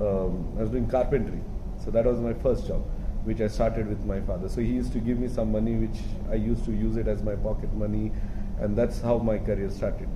um, 0.00 0.54
I 0.56 0.62
was 0.62 0.70
doing 0.70 0.86
carpentry. 0.88 1.40
So 1.84 1.90
that 1.90 2.04
was 2.04 2.20
my 2.20 2.32
first 2.34 2.66
job, 2.68 2.82
which 3.24 3.40
I 3.40 3.48
started 3.48 3.88
with 3.88 4.04
my 4.04 4.20
father. 4.20 4.48
So 4.48 4.60
he 4.60 4.68
used 4.68 4.92
to 4.92 4.98
give 4.98 5.18
me 5.18 5.28
some 5.28 5.50
money, 5.52 5.74
which 5.74 6.00
I 6.30 6.34
used 6.34 6.64
to 6.66 6.72
use 6.72 6.96
it 6.96 7.08
as 7.08 7.22
my 7.22 7.34
pocket 7.34 7.72
money, 7.74 8.12
and 8.60 8.76
that's 8.76 9.00
how 9.00 9.18
my 9.18 9.38
career 9.38 9.70
started. 9.70 10.08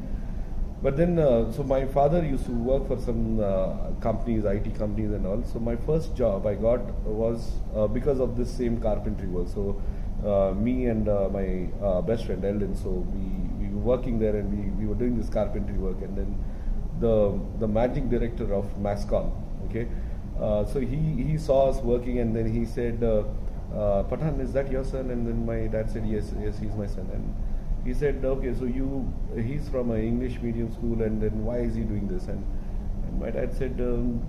But 0.81 0.97
then, 0.97 1.19
uh, 1.19 1.51
so 1.53 1.65
my 1.65 1.87
father 1.87 2.25
used 2.25 2.47
to 2.47 2.53
work 2.53 2.87
for 2.87 2.99
some 2.99 3.41
uh, 3.41 3.91
companies, 4.01 4.45
IT 4.45 4.77
companies 4.79 5.11
and 5.11 5.27
all. 5.27 5.43
So 5.53 5.59
my 5.59 5.75
first 5.75 6.15
job 6.15 6.47
I 6.47 6.55
got 6.55 6.81
was 7.05 7.51
uh, 7.75 7.89
because 7.89 8.21
of 8.21 8.37
this 8.37 8.49
same 8.49 8.81
carpentry 8.81 9.27
work. 9.27 9.49
So 9.49 9.83
uh, 10.25 10.55
me 10.55 10.87
and 10.87 11.09
uh, 11.09 11.29
my 11.33 11.69
uh, 11.85 12.01
best 12.03 12.27
friend 12.27 12.45
Eldon. 12.45 12.77
So 12.77 12.91
we, 12.91 13.67
we 13.67 13.75
were 13.75 13.81
working 13.81 14.21
there 14.21 14.37
and 14.37 14.53
we, 14.53 14.71
we 14.71 14.87
were 14.87 14.95
doing 14.95 15.19
this 15.19 15.29
carpentry 15.29 15.77
work. 15.77 16.01
And 16.01 16.17
then 16.17 16.39
the 17.01 17.41
the 17.59 17.67
managing 17.67 18.09
director 18.09 18.53
of 18.55 18.65
Mascon, 18.79 19.33
okay, 19.67 19.89
so 20.65 20.81
he, 20.81 21.23
he 21.23 21.39
saw 21.39 21.71
us 21.71 21.79
working 21.83 22.19
and 22.19 22.35
then 22.35 22.53
he 22.53 22.65
said, 22.65 23.03
uh, 23.03 23.25
uh, 23.75 24.03
Pathan, 24.05 24.41
is 24.41 24.53
that 24.53 24.71
your 24.71 24.85
son? 24.85 25.11
And 25.11 25.27
then 25.27 25.45
my 25.45 25.67
dad 25.67 25.91
said, 25.91 26.07
yes, 26.07 26.33
yes, 26.41 26.59
he's 26.59 26.75
my 26.75 26.87
son. 26.87 27.09
And 27.13 27.35
he 27.85 27.93
said, 27.95 28.25
okay, 28.25 28.55
so 28.55 28.65
you, 28.65 29.13
he's 29.37 29.69
from 29.69 29.91
an 29.91 30.03
English 30.03 30.41
medium 30.41 30.73
school 30.73 31.03
and 31.03 31.21
then 31.21 31.45
why 31.45 31.59
is 31.59 31.75
he 31.75 31.83
doing 31.83 32.09
this? 32.09 32.27
And, 32.29 32.45
and 33.07 33.21
my 33.21 33.31
dad 33.31 33.53
said, 33.53 33.81
um, 33.81 34.23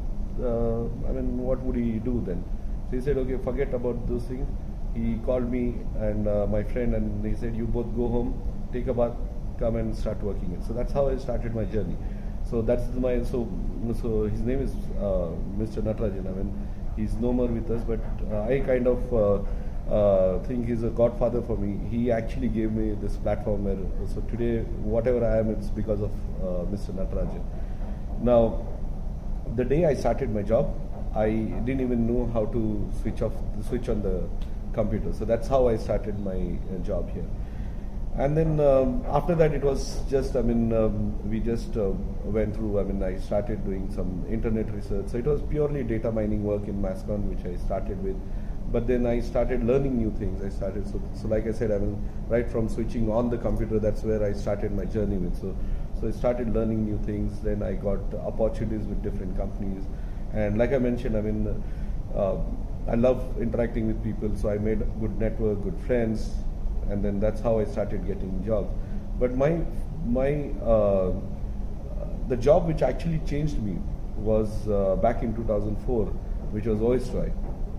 I 1.07 1.11
mean, 1.11 1.37
what 1.37 1.61
would 1.61 1.75
he 1.75 1.99
do 1.99 2.23
then? 2.25 2.43
So 2.89 2.95
he 2.95 3.01
said, 3.01 3.17
okay, 3.17 3.37
forget 3.43 3.73
about 3.73 4.07
those 4.07 4.23
things 4.23 4.47
he 4.95 5.17
called 5.25 5.49
me 5.51 5.75
and 5.99 6.27
uh, 6.27 6.47
my 6.47 6.63
friend 6.63 6.95
and 6.95 7.25
he 7.25 7.35
said 7.35 7.55
you 7.55 7.65
both 7.65 7.95
go 7.95 8.07
home 8.07 8.33
take 8.73 8.87
a 8.87 8.93
bath 8.93 9.13
come 9.59 9.75
and 9.75 9.95
start 9.95 10.21
working 10.23 10.61
so 10.65 10.73
that's 10.73 10.91
how 10.91 11.07
i 11.09 11.15
started 11.17 11.53
my 11.53 11.65
journey 11.65 11.97
so 12.49 12.61
that's 12.61 12.87
my 12.95 13.23
so 13.23 13.47
so 14.01 14.23
his 14.23 14.41
name 14.41 14.61
is 14.61 14.73
uh, 15.07 15.29
mr 15.61 15.81
natarajan 15.89 16.27
i 16.27 16.35
mean 16.39 16.51
He's 16.99 17.13
no 17.15 17.31
more 17.31 17.47
with 17.47 17.71
us, 17.71 17.81
but 17.87 18.01
uh, 18.29 18.41
I 18.41 18.59
kind 18.59 18.85
of 18.85 19.13
uh, 19.13 19.93
uh, 19.93 20.43
think 20.43 20.67
he's 20.67 20.83
a 20.83 20.89
godfather 20.89 21.41
for 21.41 21.55
me. 21.55 21.79
He 21.89 22.11
actually 22.11 22.49
gave 22.49 22.73
me 22.73 22.93
this 23.01 23.15
platform 23.15 23.63
where, 23.63 23.77
so 24.13 24.19
today, 24.29 24.63
whatever 24.83 25.25
I 25.25 25.37
am, 25.37 25.49
it's 25.49 25.69
because 25.69 26.01
of 26.01 26.11
uh, 26.41 26.65
Mr. 26.73 26.91
Natarajan. 26.91 27.41
Now, 28.21 28.67
the 29.55 29.63
day 29.63 29.85
I 29.85 29.93
started 29.93 30.35
my 30.35 30.41
job, 30.41 30.75
I 31.15 31.29
didn't 31.29 31.79
even 31.79 32.05
know 32.05 32.29
how 32.33 32.47
to 32.47 32.91
switch 33.01 33.21
off, 33.21 33.33
switch 33.69 33.87
on 33.87 34.01
the 34.01 34.27
computer. 34.73 35.13
So 35.13 35.23
that's 35.23 35.47
how 35.47 35.69
I 35.69 35.77
started 35.77 36.19
my 36.19 36.35
uh, 36.35 36.79
job 36.83 37.09
here. 37.13 37.25
And 38.19 38.35
then 38.35 38.59
um, 38.59 39.05
after 39.07 39.33
that, 39.35 39.53
it 39.53 39.63
was 39.63 40.03
just, 40.09 40.35
I 40.35 40.41
mean, 40.41 40.73
um, 40.73 41.29
we 41.29 41.39
just 41.39 41.77
uh, 41.77 41.91
went 42.25 42.53
through, 42.53 42.77
I 42.77 42.83
mean, 42.83 43.01
I 43.01 43.17
started 43.17 43.63
doing 43.63 43.89
some 43.95 44.25
internet 44.29 44.69
research. 44.73 45.07
So 45.07 45.17
it 45.17 45.25
was 45.25 45.41
purely 45.43 45.83
data 45.83 46.11
mining 46.11 46.43
work 46.43 46.67
in 46.67 46.81
Mascon, 46.81 47.23
which 47.33 47.45
I 47.45 47.55
started 47.63 48.03
with. 48.03 48.17
But 48.73 48.88
then 48.88 49.05
I 49.05 49.21
started 49.21 49.63
learning 49.63 49.95
new 49.95 50.11
things. 50.19 50.43
I 50.43 50.49
started, 50.49 50.85
so, 50.85 51.01
so 51.13 51.29
like 51.29 51.47
I 51.47 51.53
said, 51.53 51.71
I 51.71 51.77
mean, 51.77 51.97
right 52.27 52.45
from 52.51 52.67
switching 52.67 53.09
on 53.09 53.29
the 53.29 53.38
computer, 53.38 53.79
that's 53.79 54.03
where 54.03 54.21
I 54.21 54.33
started 54.33 54.73
my 54.73 54.83
journey 54.83 55.15
with. 55.15 55.39
So, 55.39 55.55
so 56.01 56.09
I 56.09 56.11
started 56.11 56.53
learning 56.53 56.83
new 56.83 56.99
things. 57.05 57.39
Then 57.39 57.63
I 57.63 57.71
got 57.71 57.99
opportunities 58.15 58.85
with 58.85 59.01
different 59.01 59.38
companies. 59.38 59.85
And 60.33 60.57
like 60.57 60.73
I 60.73 60.77
mentioned, 60.77 61.15
I 61.15 61.21
mean, 61.21 61.63
uh, 62.13 62.35
I 62.85 62.95
love 62.95 63.23
interacting 63.39 63.88
with 63.88 64.03
people. 64.03 64.35
So 64.35 64.49
I 64.49 64.57
made 64.57 64.79
good 64.99 65.17
network, 65.17 65.63
good 65.63 65.79
friends, 65.88 66.33
and 66.89 67.03
then 67.03 67.19
that's 67.19 67.41
how 67.41 67.60
I 67.60 67.65
started 67.65 68.05
getting 68.08 68.43
jobs. 68.46 68.69
But 69.19 69.36
my 69.36 69.62
my 70.05 70.51
uh, 70.63 71.12
the 72.27 72.38
job 72.38 72.67
which 72.67 72.81
actually 72.81 73.19
changed 73.19 73.62
me 73.62 73.77
was 74.17 74.67
uh, 74.67 74.96
back 74.98 75.24
in 75.24 75.36
2004, 75.36 76.05
which 76.51 76.65
was 76.65 76.79
OSTRI. 76.79 77.31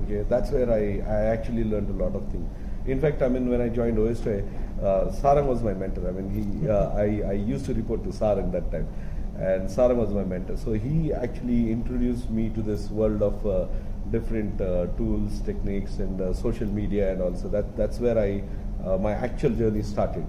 Okay, 0.04 0.24
that's 0.28 0.50
where 0.50 0.70
I, 0.70 1.02
I 1.06 1.24
actually 1.26 1.64
learned 1.64 1.90
a 1.90 2.04
lot 2.04 2.16
of 2.16 2.26
things. 2.30 2.48
In 2.86 3.00
fact, 3.00 3.22
I 3.22 3.28
mean, 3.28 3.48
when 3.48 3.60
I 3.60 3.68
joined 3.68 3.98
OSTRI, 3.98 4.40
uh, 4.80 4.84
Sarang 5.12 5.46
was 5.46 5.62
my 5.62 5.74
mentor. 5.74 6.08
I 6.08 6.12
mean, 6.12 6.30
he 6.30 6.68
uh, 6.68 6.88
I, 6.90 7.22
I 7.28 7.32
used 7.32 7.66
to 7.66 7.74
report 7.74 8.02
to 8.04 8.10
Sarang 8.10 8.50
that 8.52 8.70
time, 8.72 8.88
and 9.36 9.68
Sarang 9.68 9.96
was 9.96 10.10
my 10.10 10.24
mentor. 10.24 10.56
So 10.56 10.72
he 10.72 11.12
actually 11.12 11.70
introduced 11.70 12.30
me 12.30 12.48
to 12.50 12.62
this 12.62 12.90
world 12.90 13.22
of 13.22 13.46
uh, 13.46 13.66
different 14.10 14.60
uh, 14.60 14.86
tools, 14.96 15.40
techniques, 15.42 15.98
and 15.98 16.20
uh, 16.20 16.32
social 16.32 16.66
media, 16.66 17.12
and 17.12 17.22
also 17.22 17.48
that 17.48 17.76
that's 17.76 18.00
where 18.00 18.18
I 18.18 18.42
my 18.98 19.12
actual 19.12 19.50
journey 19.50 19.82
started. 19.82 20.24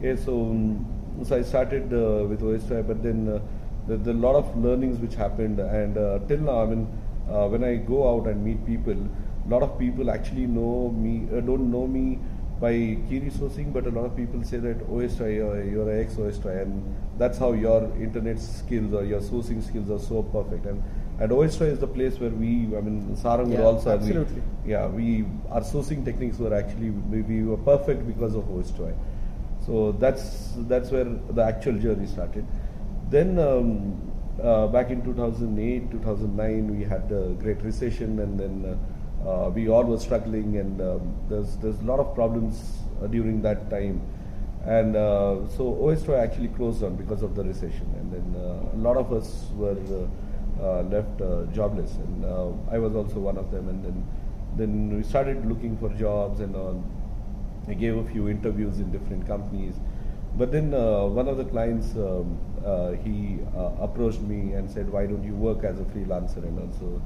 Yeah, 0.00 0.16
so, 0.16 0.32
um, 0.32 0.86
so 1.24 1.36
I 1.36 1.42
started 1.42 1.92
uh, 1.92 2.24
with 2.26 2.40
OSTRI, 2.40 2.86
but 2.86 3.02
then 3.02 3.28
uh, 3.28 3.40
there, 3.86 4.14
a 4.14 4.16
lot 4.16 4.34
of 4.34 4.56
learnings 4.56 4.98
which 4.98 5.14
happened, 5.14 5.60
and 5.60 5.96
uh, 5.96 6.18
till 6.26 6.38
now, 6.38 6.62
I 6.62 6.66
mean, 6.66 6.86
uh, 7.30 7.46
when 7.48 7.62
I 7.62 7.76
go 7.76 8.08
out 8.12 8.26
and 8.26 8.44
meet 8.44 8.64
people, 8.66 8.92
a 8.94 9.48
lot 9.48 9.62
of 9.62 9.78
people 9.78 10.10
actually 10.10 10.46
know 10.46 10.90
me, 10.90 11.28
uh, 11.36 11.40
don't 11.40 11.70
know 11.70 11.86
me 11.86 12.18
by 12.60 12.72
key 12.72 13.20
resourcing, 13.20 13.72
but 13.72 13.86
a 13.86 13.90
lot 13.90 14.04
of 14.04 14.16
people 14.16 14.42
say 14.42 14.58
that 14.58 14.78
OSTRI, 14.88 15.36
you're, 15.36 15.64
you're 15.64 15.90
an 15.90 16.00
ex 16.00 16.14
OSTRI, 16.14 16.62
and 16.62 16.96
that's 17.18 17.38
how 17.38 17.52
your 17.52 17.84
internet 18.00 18.40
skills 18.40 18.92
or 18.92 19.04
your 19.04 19.20
sourcing 19.20 19.62
skills 19.62 19.90
are 19.90 19.98
so 19.98 20.22
perfect. 20.22 20.66
And 20.66 20.82
and 21.22 21.30
OSTRI 21.30 21.68
is 21.68 21.78
the 21.78 21.86
place 21.86 22.18
where 22.18 22.30
we, 22.30 22.76
I 22.76 22.80
mean, 22.80 23.16
Sarang 23.16 23.46
would 23.50 23.60
Yeah, 23.60 23.66
also 23.72 23.90
agree. 23.94 24.08
absolutely. 24.08 24.42
Yeah, 24.66 24.88
we 24.88 25.24
our 25.50 25.60
sourcing 25.60 26.04
techniques 26.04 26.38
were 26.38 26.52
actually 26.52 26.90
we, 26.90 27.22
we 27.22 27.44
were 27.44 27.58
perfect 27.58 28.08
because 28.08 28.34
of 28.34 28.44
OSTRI. 28.56 28.92
So 29.66 29.92
that's 29.92 30.54
that's 30.72 30.90
where 30.90 31.04
the 31.04 31.44
actual 31.44 31.78
journey 31.84 32.08
started. 32.08 32.44
Then 33.10 33.38
um, 33.38 33.70
uh, 34.42 34.66
back 34.66 34.90
in 34.90 35.04
2008, 35.04 35.92
2009, 35.92 36.76
we 36.76 36.82
had 36.82 37.12
a 37.12 37.22
great 37.44 37.62
recession, 37.62 38.18
and 38.18 38.40
then 38.40 38.56
uh, 38.72 39.28
uh, 39.30 39.50
we 39.50 39.68
all 39.68 39.84
were 39.84 40.00
struggling, 40.00 40.56
and 40.56 40.80
um, 40.80 41.14
there's 41.28 41.56
there's 41.58 41.78
a 41.82 41.84
lot 41.84 42.00
of 42.00 42.12
problems 42.16 42.64
uh, 43.00 43.06
during 43.06 43.40
that 43.42 43.70
time. 43.70 44.02
And 44.64 44.96
uh, 44.96 45.48
so 45.56 45.70
OSTRI 45.86 46.18
actually 46.18 46.48
closed 46.48 46.80
down 46.82 46.96
because 46.96 47.22
of 47.22 47.36
the 47.36 47.44
recession, 47.44 47.86
and 48.00 48.12
then 48.12 48.42
uh, 48.42 48.76
a 48.76 48.80
lot 48.88 48.96
of 48.96 49.12
us 49.12 49.46
were 49.54 49.78
left 50.82 51.20
uh, 51.20 51.44
jobless, 51.52 51.96
and 51.96 52.24
uh, 52.24 52.50
I 52.70 52.78
was 52.78 52.94
also 52.94 53.18
one 53.18 53.36
of 53.36 53.50
them. 53.50 53.68
And 53.68 53.84
then 53.84 54.06
then 54.56 54.96
we 54.96 55.02
started 55.02 55.46
looking 55.46 55.76
for 55.78 55.88
jobs 55.90 56.40
and 56.40 56.54
all. 56.56 56.82
I 57.68 57.74
gave 57.74 57.96
a 57.96 58.04
few 58.04 58.28
interviews 58.28 58.78
in 58.78 58.90
different 58.90 59.26
companies, 59.26 59.74
but 60.36 60.50
then 60.50 60.74
uh, 60.74 61.06
one 61.06 61.28
of 61.28 61.36
the 61.36 61.44
clients 61.44 61.94
um, 61.96 62.38
uh, 62.64 62.92
he 62.92 63.38
uh, 63.56 63.70
approached 63.80 64.20
me 64.20 64.54
and 64.54 64.70
said, 64.70 64.90
"Why 64.90 65.06
don't 65.06 65.24
you 65.24 65.34
work 65.34 65.64
as 65.64 65.80
a 65.80 65.84
freelancer?" 65.84 66.38
And 66.38 66.58
also, 66.58 67.00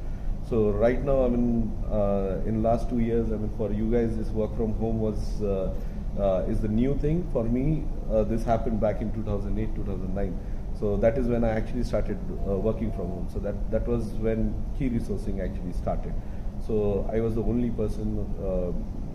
so 0.48 0.70
right 0.70 1.02
now, 1.02 1.24
I 1.24 1.28
mean, 1.28 1.72
uh, 1.90 2.40
in 2.46 2.62
last 2.62 2.88
two 2.88 3.00
years, 3.00 3.32
I 3.32 3.36
mean, 3.36 3.52
for 3.56 3.72
you 3.72 3.90
guys, 3.90 4.16
this 4.16 4.28
work 4.28 4.56
from 4.56 4.74
home 4.74 5.00
was 5.00 5.42
uh, 5.42 5.74
uh, 6.18 6.44
is 6.48 6.60
the 6.60 6.68
new 6.68 6.96
thing. 6.98 7.28
For 7.32 7.44
me, 7.44 7.84
uh, 8.10 8.24
this 8.24 8.44
happened 8.44 8.80
back 8.80 9.00
in 9.00 9.12
2008, 9.12 9.74
2009. 9.74 10.38
So 10.78 10.96
that 10.98 11.16
is 11.16 11.26
when 11.26 11.44
I 11.44 11.50
actually 11.50 11.84
started 11.84 12.18
uh, 12.46 12.56
working 12.56 12.92
from 12.92 13.08
home. 13.08 13.28
So 13.32 13.38
that 13.40 13.70
that 13.70 13.88
was 13.88 14.04
when 14.26 14.54
key 14.78 14.90
resourcing 14.90 15.42
actually 15.42 15.72
started. 15.72 16.12
So 16.66 17.08
I 17.12 17.20
was 17.20 17.34
the 17.34 17.42
only 17.42 17.70
person 17.70 18.24
uh, 18.40 18.72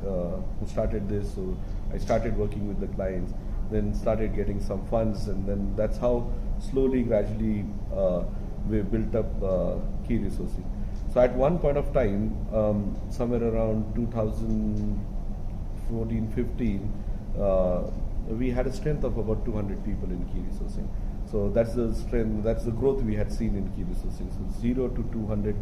uh, 0.08 0.40
who 0.60 0.68
started 0.68 1.08
this. 1.10 1.34
So 1.36 1.58
I 1.94 1.98
started 1.98 2.38
working 2.38 2.68
with 2.68 2.80
the 2.80 2.88
clients, 2.88 3.34
then 3.70 3.94
started 3.94 4.36
getting 4.36 4.60
some 4.60 4.84
funds, 4.88 5.28
and 5.28 5.46
then 5.46 5.76
that's 5.76 5.98
how 5.98 6.32
slowly, 6.60 7.04
gradually, 7.04 7.66
uh, 7.94 8.24
we 8.68 8.82
built 8.82 9.14
up 9.16 9.44
uh, 9.44 9.76
key 10.08 10.18
resourcing. 10.20 10.66
So 11.14 11.20
at 11.20 11.36
one 11.36 11.60
point 11.60 11.78
of 11.78 11.94
time, 11.94 12.36
um, 12.54 12.96
somewhere 13.10 13.44
around 13.44 13.94
2014, 13.96 16.32
15, 16.36 16.94
uh, 17.40 17.84
we 18.30 18.50
had 18.50 18.66
a 18.68 18.72
strength 18.72 19.04
of 19.04 19.18
about 19.18 19.44
200 19.46 19.84
people 19.84 20.10
in 20.10 20.24
key 20.26 20.40
resourcing. 20.50 20.88
So 21.32 21.50
that's 21.50 21.74
the 21.74 21.94
strength, 21.94 22.44
that's 22.44 22.66
the 22.66 22.72
growth 22.72 23.02
we 23.04 23.16
had 23.16 23.32
seen 23.32 23.56
in 23.56 23.70
key 23.70 23.84
resourcing. 23.84 24.30
So 24.36 24.60
zero 24.62 24.90
to 24.90 25.04
200, 25.14 25.56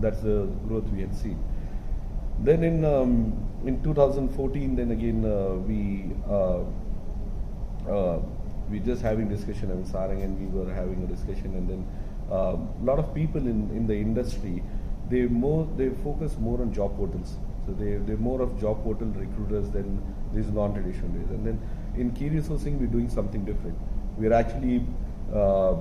that's 0.00 0.20
the 0.20 0.48
growth 0.66 0.88
we 0.88 1.00
had 1.00 1.14
seen. 1.14 1.38
Then 2.40 2.64
in 2.64 2.84
um, 2.84 3.48
in 3.64 3.80
2014, 3.84 4.74
then 4.74 4.90
again 4.90 5.24
uh, 5.24 5.54
we 5.54 6.10
uh, 6.28 6.64
uh, 7.88 8.20
we 8.68 8.80
just 8.80 9.02
having 9.02 9.28
discussion. 9.28 9.70
I 9.70 9.74
mean, 9.74 9.84
Sarang 9.84 10.24
and 10.24 10.40
we 10.40 10.58
were 10.58 10.72
having 10.72 11.04
a 11.04 11.06
discussion, 11.06 11.54
and 11.54 11.68
then 11.68 11.86
a 12.30 12.58
lot 12.82 12.98
of 12.98 13.14
people 13.14 13.42
in, 13.42 13.70
in 13.76 13.86
the 13.86 13.94
industry 13.94 14.62
they 15.08 15.22
more 15.26 15.68
they 15.76 15.90
focus 16.02 16.36
more 16.38 16.60
on 16.60 16.72
job 16.72 16.96
portals. 16.96 17.36
So 17.66 17.72
they 17.74 17.96
they're 18.06 18.16
more 18.16 18.40
of 18.42 18.58
job 18.60 18.82
portal 18.82 19.08
recruiters 19.08 19.70
than 19.70 20.02
these 20.34 20.48
non-traditional 20.48 21.10
ways. 21.10 21.30
And 21.30 21.46
then 21.46 21.60
in 21.96 22.10
key 22.12 22.30
resourcing, 22.30 22.80
we're 22.80 22.94
doing 22.98 23.08
something 23.08 23.44
different. 23.44 23.78
We're 24.16 24.32
actually 24.32 24.84
uh, 25.34 25.76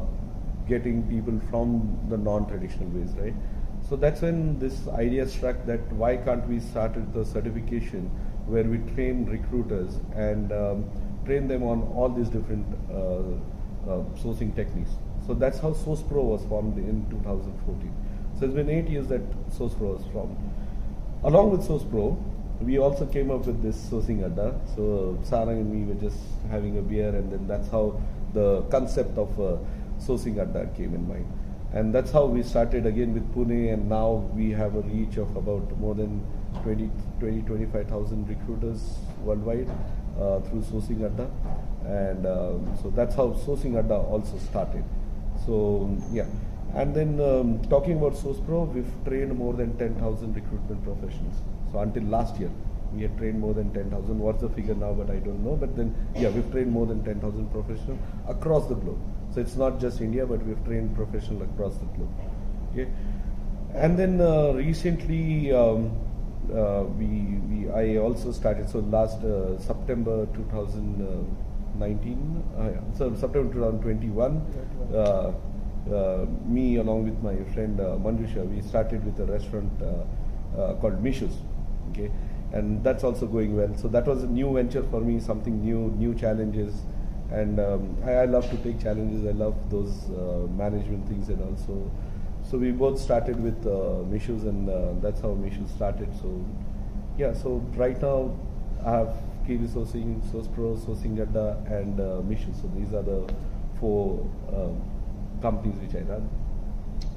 getting 0.67 1.03
people 1.09 1.39
from 1.49 1.99
the 2.09 2.17
non-traditional 2.17 2.89
ways, 2.89 3.11
right? 3.17 3.33
So 3.89 3.95
that's 3.95 4.21
when 4.21 4.59
this 4.59 4.87
idea 4.87 5.27
struck 5.27 5.65
that 5.65 5.91
why 5.93 6.17
can't 6.17 6.47
we 6.47 6.59
start 6.59 6.95
with 6.95 7.13
the 7.13 7.25
certification 7.25 8.09
where 8.45 8.63
we 8.63 8.77
train 8.93 9.25
recruiters 9.25 9.99
and 10.15 10.51
um, 10.51 10.89
train 11.25 11.47
them 11.47 11.63
on 11.63 11.81
all 11.95 12.09
these 12.09 12.29
different 12.29 12.65
uh, 12.89 12.95
uh, 12.95 14.03
sourcing 14.21 14.55
techniques. 14.55 14.91
So 15.27 15.33
that's 15.33 15.59
how 15.59 15.71
SourcePro 15.71 16.23
was 16.23 16.43
formed 16.45 16.77
in 16.77 17.09
2014. 17.09 17.93
So 18.39 18.45
it's 18.45 18.53
been 18.55 18.69
eight 18.69 18.87
years 18.89 19.07
that 19.07 19.21
SourcePro 19.51 19.97
was 19.97 20.05
formed. 20.11 20.37
Along 21.23 21.51
with 21.51 21.61
SourcePro, 21.61 22.17
we 22.61 22.77
also 22.79 23.05
came 23.05 23.31
up 23.31 23.45
with 23.45 23.61
this 23.61 23.77
sourcing 23.77 24.23
adda. 24.25 24.59
So 24.75 25.17
Sarang 25.23 25.61
and 25.61 25.71
me 25.71 25.93
were 25.93 25.99
just 25.99 26.17
having 26.49 26.77
a 26.77 26.81
beer, 26.81 27.09
and 27.09 27.31
then 27.31 27.47
that's 27.47 27.69
how 27.69 27.99
the 28.33 28.61
concept 28.69 29.17
of 29.17 29.39
uh, 29.39 29.57
sourcing 29.99 30.39
adda 30.39 30.67
came 30.75 30.93
in 30.93 31.07
mind. 31.07 31.25
And 31.73 31.95
that's 31.95 32.11
how 32.11 32.25
we 32.25 32.43
started 32.43 32.85
again 32.85 33.13
with 33.13 33.33
Pune, 33.33 33.73
and 33.73 33.87
now 33.87 34.29
we 34.35 34.51
have 34.51 34.75
a 34.75 34.81
reach 34.81 35.17
of 35.17 35.33
about 35.37 35.77
more 35.79 35.95
than 35.95 36.25
20, 36.63 36.89
20 37.19 37.41
25,000 37.43 38.27
recruiters 38.27 38.97
worldwide 39.23 39.69
uh, 40.19 40.41
through 40.41 40.61
Sourcing 40.63 41.05
Adda. 41.05 41.29
And 41.85 42.25
um, 42.25 42.77
so 42.81 42.89
that's 42.89 43.15
how 43.15 43.29
Sourcing 43.29 43.79
Adda 43.79 43.95
also 43.95 44.37
started. 44.37 44.83
So, 45.45 45.97
yeah. 46.11 46.25
And 46.73 46.93
then 46.93 47.19
um, 47.19 47.61
talking 47.69 47.97
about 47.97 48.13
SourcePro, 48.13 48.73
we've 48.73 48.93
trained 49.05 49.37
more 49.37 49.53
than 49.53 49.77
10,000 49.77 50.35
recruitment 50.35 50.83
professionals. 50.83 51.35
So 51.71 51.79
until 51.79 52.03
last 52.03 52.37
year, 52.37 52.51
we 52.93 53.03
had 53.03 53.17
trained 53.17 53.39
more 53.39 53.53
than 53.53 53.73
10,000. 53.73 54.19
What's 54.19 54.41
the 54.41 54.49
figure 54.49 54.75
now? 54.75 54.93
But 54.93 55.09
I 55.09 55.17
don't 55.17 55.43
know. 55.43 55.55
But 55.55 55.75
then, 55.75 55.95
yeah, 56.15 56.29
we've 56.29 56.49
trained 56.51 56.71
more 56.71 56.85
than 56.85 57.03
10,000 57.03 57.51
professionals 57.51 57.99
across 58.27 58.67
the 58.67 58.75
globe. 58.75 58.99
So 59.33 59.41
it's 59.41 59.55
not 59.55 59.79
just 59.79 60.01
India, 60.01 60.25
but 60.25 60.45
we've 60.45 60.63
trained 60.65 60.95
professionals 60.95 61.43
across 61.43 61.77
the 61.77 61.85
globe. 61.85 62.09
Okay. 62.71 62.89
And 63.73 63.97
then 63.97 64.19
uh, 64.19 64.51
recently, 64.53 65.53
um, 65.53 65.91
uh, 66.53 66.83
we, 66.97 67.39
we 67.47 67.69
I 67.71 67.97
also 67.97 68.31
started. 68.31 68.69
So 68.69 68.79
last 68.79 69.23
uh, 69.23 69.57
September 69.59 70.25
2019, 70.33 72.43
uh, 72.57 72.63
yeah, 72.63 72.81
so 72.97 73.13
September 73.15 73.53
2021, 73.53 74.41
uh, 74.93 75.31
uh, 75.91 76.25
me 76.45 76.77
along 76.77 77.03
with 77.05 77.21
my 77.23 77.35
friend 77.53 77.79
uh, 77.79 77.97
Manjusha, 77.97 78.45
we 78.47 78.61
started 78.61 79.03
with 79.05 79.19
a 79.19 79.25
restaurant 79.31 79.71
called 80.81 81.01
Mishus. 81.03 81.33
Okay, 81.91 82.11
and 82.53 82.83
that's 82.83 83.03
also 83.03 83.25
going 83.25 83.55
well. 83.55 83.75
So 83.77 83.87
that 83.89 84.05
was 84.05 84.23
a 84.23 84.27
new 84.27 84.53
venture 84.53 84.83
for 84.83 85.01
me, 85.01 85.19
something 85.19 85.61
new, 85.61 85.93
new 85.97 86.13
challenges, 86.13 86.73
and 87.31 87.59
um, 87.59 87.95
I, 88.03 88.11
I 88.11 88.25
love 88.25 88.49
to 88.49 88.57
take 88.57 88.81
challenges. 88.81 89.25
I 89.25 89.31
love 89.31 89.55
those 89.69 90.09
uh, 90.09 90.47
management 90.51 91.07
things 91.07 91.29
and 91.29 91.41
also. 91.41 91.89
So 92.49 92.57
we 92.57 92.71
both 92.71 92.99
started 92.99 93.41
with 93.41 93.65
uh, 93.65 94.03
Mishus, 94.11 94.43
and 94.43 94.69
uh, 94.69 94.93
that's 95.01 95.21
how 95.21 95.29
Mishus 95.29 95.69
started. 95.75 96.09
So 96.21 96.43
yeah, 97.17 97.33
so 97.33 97.63
right 97.75 98.01
now 98.01 98.37
I 98.85 98.91
have 98.91 99.15
Key 99.47 99.57
Resourcing, 99.57 100.21
SourcePro, 100.31 100.77
Sourcing 100.79 101.21
Adda, 101.21 101.63
and 101.67 101.99
uh. 101.99 102.21
So 102.61 102.69
these 102.75 102.93
are 102.93 103.03
the 103.03 103.33
four 103.79 104.27
um, 104.53 104.81
companies 105.41 105.79
which 105.79 105.95
I 105.95 106.05
run. 106.05 106.29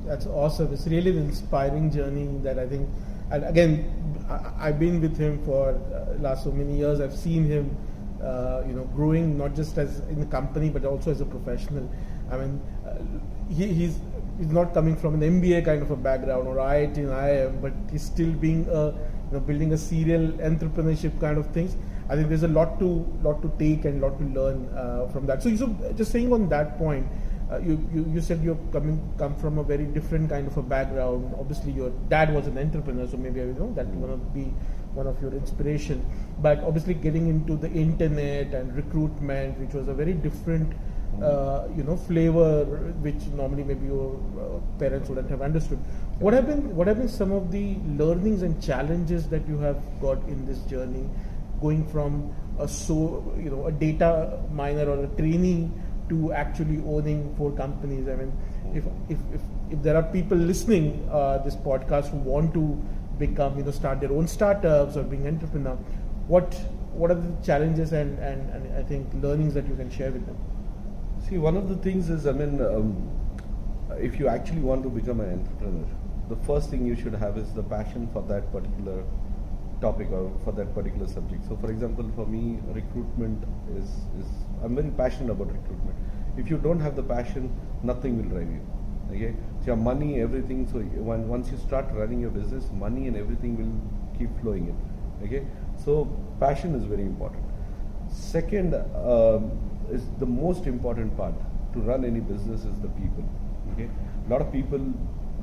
That's 0.07 0.27
awesome. 0.27 0.73
It's 0.73 0.87
really 0.87 1.11
an 1.11 1.19
inspiring 1.19 1.91
journey 1.91 2.29
that 2.43 2.59
I 2.59 2.67
think, 2.67 2.89
and 3.31 3.45
again, 3.45 3.91
I, 4.29 4.67
have 4.67 4.79
been 4.79 5.01
with 5.01 5.17
him 5.17 5.45
for 5.45 5.71
uh, 5.71 6.19
last 6.21 6.45
so 6.45 6.51
many 6.51 6.79
years. 6.79 7.01
I've 7.01 7.15
seen 7.15 7.45
him, 7.45 7.77
uh, 8.23 8.63
you 8.67 8.73
know, 8.73 8.85
growing 8.97 9.37
not 9.37 9.55
just 9.55 9.77
as 9.79 9.99
in 10.09 10.21
the 10.21 10.27
company 10.27 10.71
but 10.71 10.85
also 10.85 11.11
as 11.11 11.21
a 11.21 11.27
professional. 11.27 11.91
I 12.31 12.39
mean, 12.39 12.61
uh, 12.87 12.97
he, 13.53 13.67
he's 13.67 13.99
he's 14.39 14.49
not 14.49 14.73
coming 14.75 14.97
from 14.97 15.15
an 15.15 15.41
MBA 15.41 15.65
kind 15.65 15.83
of 15.83 15.91
a 15.91 15.97
background 15.97 16.49
or 16.49 16.57
IIT 16.57 16.97
and 16.97 17.09
IIM, 17.09 17.63
but 17.63 17.73
he's 17.91 18.03
still 18.03 18.33
being 18.33 18.67
a, 18.69 18.87
you 18.87 19.33
know, 19.33 19.41
building 19.41 19.73
a 19.73 19.79
serial 19.79 20.29
entrepreneurship 20.51 21.21
kind 21.21 21.39
of 21.39 21.47
things. 21.49 21.77
I 22.09 22.17
think 22.17 22.29
there's 22.29 22.43
a 22.43 22.49
lot 22.49 22.79
to 22.81 22.87
lot 23.23 23.43
to 23.43 23.53
take 23.59 23.85
and 23.85 24.01
lot 24.01 24.19
to 24.19 24.25
learn 24.25 24.69
uh, 24.75 25.09
from 25.09 25.27
that. 25.27 25.43
So, 25.43 25.55
so 25.57 25.75
just 25.97 26.13
saying 26.13 26.33
on 26.33 26.49
that 26.49 26.79
point, 26.79 27.07
uh, 27.51 27.59
you, 27.59 27.89
you, 27.93 28.07
you 28.15 28.21
said 28.21 28.43
you're 28.43 28.59
coming 28.73 28.99
come 29.19 29.35
from 29.37 29.59
a 29.59 29.63
very 29.63 29.85
different 29.85 30.31
kind 30.31 30.47
of 30.47 30.57
a 30.57 30.63
background. 30.63 31.35
Obviously, 31.39 31.73
your 31.73 31.91
dad 32.09 32.33
was 32.33 32.47
an 32.47 32.57
entrepreneur, 32.57 33.07
so 33.07 33.17
maybe 33.17 33.41
you 33.41 33.55
know 33.59 33.73
that 33.75 33.87
mm-hmm. 33.87 34.11
to 34.11 34.17
be 34.33 34.45
one 34.95 35.07
of 35.07 35.21
your 35.21 35.33
inspiration. 35.33 36.05
But 36.41 36.61
obviously, 36.61 36.95
getting 36.95 37.29
into 37.29 37.57
the 37.57 37.71
internet 37.71 38.55
and 38.55 38.75
recruitment, 38.75 39.59
which 39.59 39.75
was 39.75 39.89
a 39.89 39.95
very 39.95 40.15
different 40.15 40.71
mm-hmm. 40.71 41.23
uh, 41.23 41.77
you 41.77 41.83
know 41.83 41.97
flavor, 41.97 42.65
which 43.03 43.27
normally 43.35 43.63
maybe 43.63 43.87
your 43.87 44.17
uh, 44.41 44.79
parents 44.79 45.11
wouldn't 45.11 45.29
have 45.29 45.43
understood. 45.43 45.79
What 46.19 46.33
have 46.33 46.47
been 46.47 46.75
what 46.75 46.87
have 46.87 46.97
been 46.97 47.09
some 47.09 47.31
of 47.31 47.53
the 47.53 47.77
learnings 47.99 48.43
and 48.43 48.63
challenges 48.63 49.29
that 49.29 49.47
you 49.47 49.59
have 49.59 49.83
got 50.01 50.17
in 50.29 50.47
this 50.47 50.61
journey, 50.61 51.05
going 51.61 51.87
from 51.89 52.35
a 52.59 52.67
so 52.67 53.35
you 53.37 53.51
know 53.51 53.67
a 53.67 53.73
data 53.73 54.41
miner 54.51 54.89
or 54.89 55.05
a 55.05 55.09
trainee 55.09 55.71
to 56.09 56.33
actually 56.33 56.83
owning 56.87 57.35
four 57.37 57.53
companies. 57.53 58.09
I 58.09 58.17
mean, 58.17 58.33
if 58.75 58.85
if 59.09 59.19
if, 59.33 59.41
if 59.71 59.83
there 59.83 59.97
are 59.97 60.03
people 60.03 60.37
listening 60.37 61.09
uh, 61.11 61.39
this 61.39 61.57
podcast 61.57 62.11
who 62.11 62.19
want 62.19 62.55
to 62.55 62.83
become 63.19 63.57
you 63.59 63.65
know 63.65 63.71
start 63.71 64.01
their 64.01 64.13
own 64.13 64.27
startups 64.27 64.97
or 64.97 65.03
being 65.03 65.27
entrepreneur, 65.27 65.77
what 66.27 66.55
what 66.95 67.11
are 67.11 67.15
the 67.15 67.45
challenges 67.45 67.93
and, 67.93 68.19
and, 68.21 68.51
and 68.51 68.77
I 68.77 68.83
think 68.83 69.09
learnings 69.21 69.55
that 69.55 69.67
you 69.67 69.75
can 69.75 69.91
share 69.91 70.13
with 70.13 70.25
them? 70.27 70.37
See, 71.29 71.39
one 71.39 71.57
of 71.57 71.69
the 71.69 71.77
things 71.77 72.09
is, 72.09 72.27
I 72.27 72.33
mean, 72.33 72.61
um, 72.61 73.11
if 73.99 74.19
you 74.19 74.29
actually 74.29 74.61
want 74.61 74.83
to 74.85 74.89
become 74.89 75.21
an 75.21 75.33
entrepreneur, 75.33 75.87
the 76.29 76.37
first 76.45 76.71
thing 76.71 76.87
you 76.87 76.95
should 76.95 77.15
have 77.15 77.37
is 77.37 77.53
the 77.53 77.63
passion 77.63 78.09
for 78.13 78.23
that 78.23 78.51
particular 78.53 79.03
topic 79.81 80.11
or 80.13 80.31
for 80.45 80.53
that 80.53 80.73
particular 80.75 81.07
subject. 81.07 81.45
So, 81.49 81.57
for 81.57 81.71
example, 81.71 82.11
for 82.15 82.27
me, 82.27 82.61
recruitment 82.73 83.43
is, 83.77 83.89
is 84.21 84.31
I'm 84.65 84.75
very 84.75 84.91
passionate 84.91 85.31
about 85.31 85.53
recruitment. 85.53 85.97
If 86.37 86.51
you 86.51 86.59
don't 86.59 86.81
have 86.81 86.97
the 86.97 87.03
passion, 87.03 87.55
nothing 87.83 88.17
will 88.17 88.31
drive 88.31 88.51
you. 88.51 88.61
Okay, 89.11 89.35
so 89.61 89.67
your 89.67 89.77
money, 89.77 90.21
everything. 90.21 90.67
So 90.67 90.79
when, 90.79 91.29
once 91.29 91.51
you 91.51 91.59
start 91.59 91.87
running 91.93 92.21
your 92.21 92.31
business, 92.31 92.71
money 92.73 93.07
and 93.07 93.17
everything 93.17 93.57
will 93.59 94.19
keep 94.19 94.31
flowing 94.41 94.69
in. 94.69 95.27
Okay, 95.27 95.47
so 95.85 96.07
passion 96.41 96.75
is 96.75 96.85
very 96.85 97.03
important. 97.03 97.45
Second 98.11 98.75
um, 98.75 99.51
is 99.91 100.03
the 100.19 100.27
most 100.27 100.67
important 100.67 101.17
part 101.17 101.35
to 101.75 101.81
run 101.81 102.05
any 102.05 102.21
business 102.21 102.65
is 102.65 102.81
the 102.81 102.89
people. 102.89 103.25
Okay, 103.73 103.89
a 104.27 104.31
lot 104.31 104.41
of 104.41 104.51
people 104.53 104.81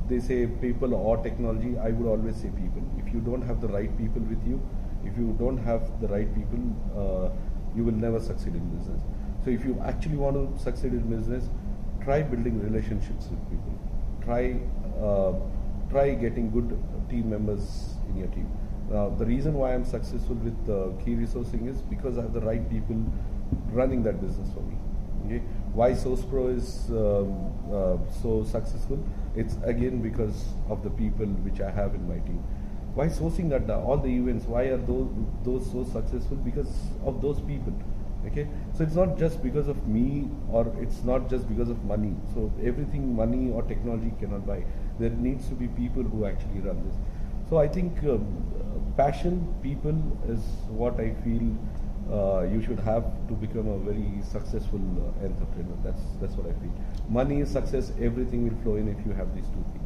they 0.08 0.18
say 0.18 0.46
people 0.46 0.94
or 0.94 1.16
technology. 1.18 1.78
I 1.78 1.90
would 1.90 2.08
always 2.08 2.36
say 2.36 2.48
people. 2.48 2.82
If 2.98 3.12
you 3.14 3.20
don't 3.20 3.42
have 3.42 3.60
the 3.60 3.68
right 3.68 3.96
people 3.96 4.22
with 4.22 4.46
you, 4.46 4.60
if 5.04 5.16
you 5.16 5.34
don't 5.38 5.58
have 5.58 6.00
the 6.00 6.08
right 6.08 6.34
people, 6.34 6.60
uh, 6.96 7.28
you 7.76 7.84
will 7.84 7.92
never 7.92 8.20
succeed 8.20 8.54
in 8.54 8.64
business. 8.76 9.00
So 9.44 9.50
if 9.50 9.64
you 9.64 9.80
actually 9.84 10.16
want 10.16 10.36
to 10.36 10.62
succeed 10.62 10.92
in 10.92 11.08
business, 11.08 11.48
try 12.04 12.22
building 12.22 12.60
relationships 12.60 13.28
with 13.30 13.40
people. 13.50 13.78
Try 14.24 14.60
uh, 15.00 15.32
try 15.90 16.14
getting 16.14 16.50
good 16.50 16.78
team 17.10 17.30
members 17.30 17.94
in 18.08 18.16
your 18.18 18.28
team. 18.28 18.50
Now, 18.90 19.08
the 19.08 19.24
reason 19.24 19.54
why 19.54 19.74
I'm 19.74 19.84
successful 19.84 20.36
with 20.36 20.58
uh, 20.68 20.92
key 21.04 21.14
resourcing 21.14 21.68
is 21.68 21.80
because 21.82 22.18
I 22.18 22.22
have 22.22 22.32
the 22.32 22.40
right 22.40 22.68
people 22.70 23.04
running 23.70 24.02
that 24.04 24.20
business 24.20 24.50
for 24.52 24.60
me. 24.60 24.76
Okay? 25.26 25.38
Why 25.72 25.92
SourcePro 25.92 26.56
is 26.56 26.90
um, 26.90 27.52
uh, 27.72 27.96
so 28.22 28.44
successful? 28.44 29.04
It's 29.34 29.56
again 29.64 30.02
because 30.02 30.54
of 30.68 30.82
the 30.82 30.90
people 30.90 31.26
which 31.26 31.60
I 31.60 31.70
have 31.70 31.94
in 31.94 32.06
my 32.08 32.18
team. 32.26 32.42
Why 32.94 33.06
sourcing 33.06 33.48
that 33.50 33.70
all 33.70 33.96
the 33.96 34.08
events? 34.08 34.46
Why 34.46 34.64
are 34.64 34.76
those 34.76 35.08
those 35.44 35.70
so 35.70 35.84
successful? 35.84 36.36
Because 36.36 36.72
of 37.04 37.22
those 37.22 37.40
people. 37.40 37.72
Okay, 38.26 38.46
so 38.76 38.84
it's 38.84 38.94
not 38.94 39.18
just 39.18 39.42
because 39.42 39.66
of 39.66 39.86
me 39.88 40.28
or 40.50 40.72
it's 40.80 41.02
not 41.02 41.28
just 41.28 41.48
because 41.48 41.68
of 41.68 41.84
money. 41.84 42.14
So 42.34 42.52
everything 42.62 43.16
money 43.16 43.50
or 43.50 43.62
technology 43.62 44.12
cannot 44.20 44.46
buy. 44.46 44.64
There 44.98 45.10
needs 45.10 45.48
to 45.48 45.54
be 45.54 45.68
people 45.68 46.02
who 46.02 46.24
actually 46.26 46.60
run 46.60 46.84
this. 46.86 46.94
So 47.50 47.58
I 47.58 47.66
think 47.66 48.04
um, 48.04 48.26
passion, 48.96 49.54
people 49.62 49.96
is 50.28 50.40
what 50.68 51.00
I 51.00 51.14
feel 51.24 51.50
uh, 52.10 52.42
you 52.42 52.60
should 52.62 52.80
have 52.80 53.04
to 53.28 53.34
become 53.34 53.68
a 53.68 53.78
very 53.78 54.22
successful 54.22 54.80
uh, 55.00 55.24
entrepreneur. 55.24 55.76
That's 55.82 56.02
that's 56.20 56.34
what 56.34 56.46
I 56.46 56.54
feel. 56.60 56.72
Money, 57.08 57.44
success, 57.44 57.92
everything 58.00 58.48
will 58.48 58.62
flow 58.62 58.76
in 58.76 58.88
if 58.88 59.06
you 59.06 59.12
have 59.12 59.34
these 59.34 59.46
two 59.46 59.64
things. 59.72 59.81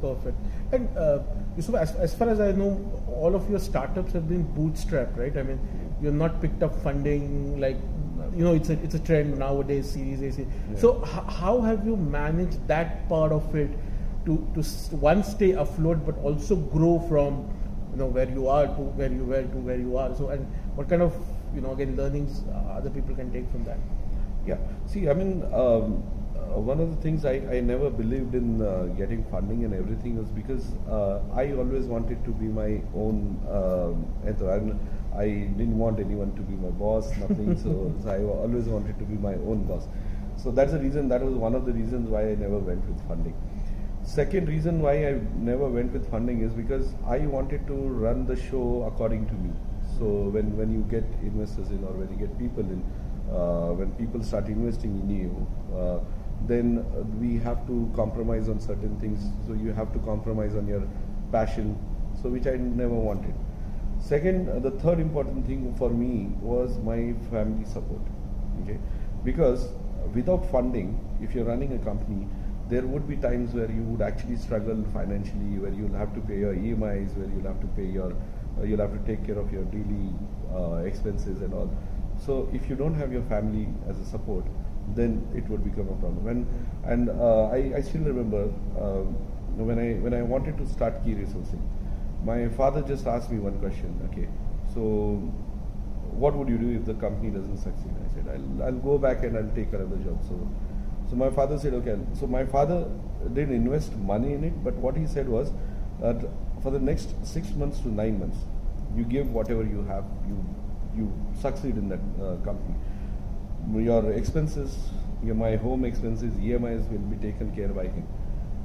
Perfect. 0.00 0.36
And 0.72 0.96
uh, 0.96 1.20
Yusuf, 1.56 1.74
as, 1.74 1.94
as 1.96 2.14
far 2.14 2.28
as 2.28 2.40
I 2.40 2.52
know, 2.52 3.02
all 3.08 3.34
of 3.34 3.48
your 3.50 3.58
startups 3.58 4.12
have 4.12 4.28
been 4.28 4.44
bootstrapped, 4.54 5.16
right? 5.16 5.36
I 5.36 5.42
mean, 5.42 5.58
you're 6.00 6.12
not 6.12 6.40
picked 6.40 6.62
up 6.62 6.74
funding 6.82 7.60
like 7.60 7.76
you 8.36 8.44
know 8.44 8.54
it's 8.54 8.68
a 8.68 8.74
it's 8.84 8.94
a 8.94 8.98
trend 8.98 9.38
nowadays 9.38 9.90
series 9.90 10.38
a 10.38 10.42
yeah. 10.42 10.46
so 10.76 11.02
h- 11.04 11.34
how 11.34 11.60
have 11.60 11.86
you 11.86 11.96
managed 11.96 12.66
that 12.68 13.08
part 13.08 13.32
of 13.32 13.54
it 13.54 13.70
to 14.26 14.36
to 14.54 14.62
one 15.06 15.24
stay 15.24 15.52
afloat 15.52 16.04
but 16.04 16.18
also 16.18 16.56
grow 16.56 16.98
from 17.08 17.48
you 17.92 17.98
know 17.98 18.06
where 18.06 18.28
you 18.28 18.48
are 18.48 18.66
to 18.66 18.82
where 19.00 19.10
you 19.10 19.24
were 19.24 19.42
to 19.42 19.58
where 19.68 19.78
you 19.78 19.96
are 19.96 20.14
so 20.14 20.28
and 20.28 20.46
what 20.74 20.88
kind 20.88 21.02
of 21.02 21.14
you 21.54 21.60
know 21.60 21.72
again 21.72 21.96
learnings 21.96 22.42
uh, 22.52 22.78
other 22.78 22.90
people 22.90 23.14
can 23.14 23.32
take 23.32 23.50
from 23.50 23.64
that 23.64 23.78
yeah 24.46 24.56
see 24.86 25.08
i 25.08 25.14
mean 25.14 25.42
um, 25.52 26.02
one 26.56 26.80
of 26.80 26.90
the 26.90 26.96
things 27.02 27.24
I, 27.24 27.34
I 27.50 27.60
never 27.60 27.90
believed 27.90 28.34
in 28.34 28.62
uh, 28.62 28.84
getting 28.96 29.24
funding 29.24 29.64
and 29.64 29.74
everything 29.74 30.16
was 30.18 30.28
because 30.28 30.64
uh, 30.88 31.20
I 31.34 31.52
always 31.52 31.84
wanted 31.84 32.24
to 32.24 32.30
be 32.30 32.46
my 32.46 32.80
own 32.94 33.38
um, 33.50 34.06
I 35.16 35.24
didn't 35.56 35.76
want 35.78 35.98
anyone 35.98 36.34
to 36.36 36.42
be 36.42 36.54
my 36.54 36.70
boss, 36.70 37.10
nothing. 37.16 37.56
so, 37.58 37.92
so, 38.02 38.10
I 38.10 38.22
always 38.22 38.64
wanted 38.64 38.98
to 38.98 39.04
be 39.04 39.14
my 39.14 39.34
own 39.34 39.64
boss. 39.64 39.88
So 40.36 40.50
that's 40.50 40.72
the 40.72 40.78
reason. 40.78 41.08
That 41.08 41.22
was 41.22 41.34
one 41.34 41.54
of 41.54 41.66
the 41.66 41.72
reasons 41.72 42.08
why 42.08 42.30
I 42.30 42.34
never 42.36 42.58
went 42.58 42.86
with 42.86 43.06
funding. 43.08 43.34
Second 44.04 44.48
reason 44.48 44.80
why 44.80 45.06
I 45.08 45.20
never 45.34 45.66
went 45.66 45.92
with 45.92 46.08
funding 46.10 46.42
is 46.42 46.52
because 46.52 46.94
I 47.06 47.18
wanted 47.18 47.66
to 47.66 47.74
run 47.74 48.26
the 48.26 48.36
show 48.36 48.84
according 48.86 49.26
to 49.26 49.34
me. 49.34 49.50
So 49.98 50.04
when 50.36 50.56
when 50.56 50.72
you 50.72 50.82
get 50.90 51.04
investors 51.22 51.70
in 51.70 51.82
or 51.82 51.92
when 51.92 52.10
you 52.10 52.16
get 52.16 52.38
people 52.38 52.62
in, 52.62 52.84
uh, 53.30 53.72
when 53.72 53.90
people 53.92 54.22
start 54.22 54.46
investing 54.46 55.00
in 55.00 55.10
you. 55.10 55.46
Then 56.46 56.84
we 57.20 57.38
have 57.38 57.66
to 57.66 57.90
compromise 57.94 58.48
on 58.48 58.60
certain 58.60 58.98
things. 59.00 59.20
So 59.46 59.54
you 59.54 59.72
have 59.72 59.92
to 59.92 59.98
compromise 60.00 60.54
on 60.54 60.66
your 60.66 60.82
passion, 61.32 61.78
so 62.22 62.28
which 62.28 62.46
I 62.46 62.56
never 62.56 62.94
wanted. 62.94 63.34
Second, 64.00 64.48
uh, 64.48 64.58
the 64.60 64.70
third 64.70 65.00
important 65.00 65.46
thing 65.46 65.74
for 65.76 65.90
me 65.90 66.32
was 66.40 66.78
my 66.78 67.14
family 67.30 67.64
support. 67.64 68.00
Okay, 68.62 68.78
because 69.24 69.68
without 70.14 70.48
funding, 70.50 70.98
if 71.20 71.34
you're 71.34 71.44
running 71.44 71.72
a 71.74 71.78
company, 71.78 72.26
there 72.68 72.82
would 72.82 73.08
be 73.08 73.16
times 73.16 73.54
where 73.54 73.70
you 73.70 73.82
would 73.82 74.02
actually 74.02 74.36
struggle 74.36 74.84
financially, 74.92 75.58
where 75.58 75.72
you'll 75.72 75.96
have 75.96 76.14
to 76.14 76.20
pay 76.20 76.38
your 76.38 76.54
EMIs, 76.54 77.16
where 77.16 77.28
you'll 77.28 77.46
have 77.46 77.60
to 77.60 77.66
pay 77.68 77.86
your, 77.86 78.12
uh, 78.58 78.62
you'll 78.62 78.80
have 78.80 78.92
to 78.92 78.98
take 79.06 79.26
care 79.26 79.38
of 79.38 79.52
your 79.52 79.64
daily 79.64 80.12
uh, 80.54 80.84
expenses 80.84 81.40
and 81.40 81.52
all. 81.54 81.70
So 82.24 82.48
if 82.52 82.68
you 82.68 82.76
don't 82.76 82.94
have 82.94 83.12
your 83.12 83.22
family 83.22 83.68
as 83.88 83.98
a 83.98 84.04
support, 84.04 84.44
then 84.94 85.26
it 85.34 85.48
would 85.48 85.64
become 85.64 85.88
a 85.88 85.96
problem. 85.96 86.26
And 86.28 86.46
and 86.84 87.10
uh, 87.10 87.46
I, 87.48 87.72
I 87.76 87.80
still 87.80 88.02
remember 88.02 88.44
um, 88.80 89.14
when 89.56 89.78
I 89.78 89.94
when 89.94 90.14
I 90.14 90.22
wanted 90.22 90.58
to 90.58 90.66
start 90.66 91.04
key 91.04 91.14
resourcing, 91.14 91.62
my 92.24 92.48
father 92.48 92.82
just 92.82 93.06
asked 93.06 93.30
me 93.30 93.38
one 93.38 93.58
question. 93.58 93.94
Okay, 94.10 94.28
so 94.74 95.16
what 96.24 96.34
would 96.34 96.48
you 96.48 96.58
do 96.58 96.70
if 96.76 96.84
the 96.84 96.94
company 96.94 97.30
doesn't 97.30 97.58
succeed? 97.58 97.92
I 98.04 98.14
said 98.14 98.26
I'll 98.34 98.64
I'll 98.64 98.82
go 98.90 98.98
back 98.98 99.22
and 99.24 99.36
I'll 99.36 99.54
take 99.54 99.72
another 99.72 99.96
job. 99.96 100.22
So 100.28 100.38
So 101.10 101.16
my 101.16 101.30
father 101.30 101.58
said, 101.58 101.74
okay. 101.74 101.96
So 102.20 102.26
my 102.26 102.44
father 102.44 102.86
didn't 103.34 103.54
invest 103.54 103.94
money 103.96 104.32
in 104.34 104.44
it, 104.44 104.62
but 104.64 104.74
what 104.86 104.96
he 104.96 105.06
said 105.06 105.28
was 105.28 105.52
that 106.00 106.24
for 106.62 106.70
the 106.70 106.78
next 106.78 107.14
six 107.26 107.54
months 107.54 107.80
to 107.80 107.88
nine 107.88 108.18
months, 108.20 108.38
you 108.96 109.04
give 109.04 109.30
whatever 109.32 109.62
you 109.62 109.84
have, 109.92 110.04
you 110.28 110.36
you 110.98 111.06
succeed 111.40 111.76
in 111.76 111.88
that 111.88 112.00
uh, 112.20 112.36
company. 112.44 112.74
Your 113.74 114.12
expenses, 114.12 114.76
your 115.22 115.34
my 115.34 115.56
home 115.56 115.84
expenses, 115.84 116.34
EMIs 116.34 116.88
will 116.90 116.98
be 116.98 117.16
taken 117.16 117.54
care 117.54 117.68
by 117.68 117.84
him. 117.84 118.06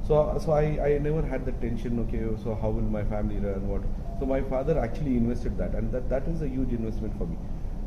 So, 0.06 0.38
so 0.44 0.52
I, 0.52 0.64
I 0.84 0.98
never 0.98 1.22
had 1.22 1.46
the 1.46 1.52
tension, 1.52 1.98
okay, 2.00 2.22
so 2.42 2.54
how 2.54 2.68
will 2.68 2.82
my 2.82 3.04
family 3.04 3.36
run, 3.36 3.68
what. 3.68 3.82
So 4.20 4.26
my 4.26 4.42
father 4.42 4.78
actually 4.78 5.16
invested 5.16 5.56
that 5.58 5.74
and 5.74 5.90
that, 5.92 6.10
that 6.10 6.28
is 6.28 6.42
a 6.42 6.48
huge 6.48 6.70
investment 6.70 7.16
for 7.16 7.26
me. 7.26 7.36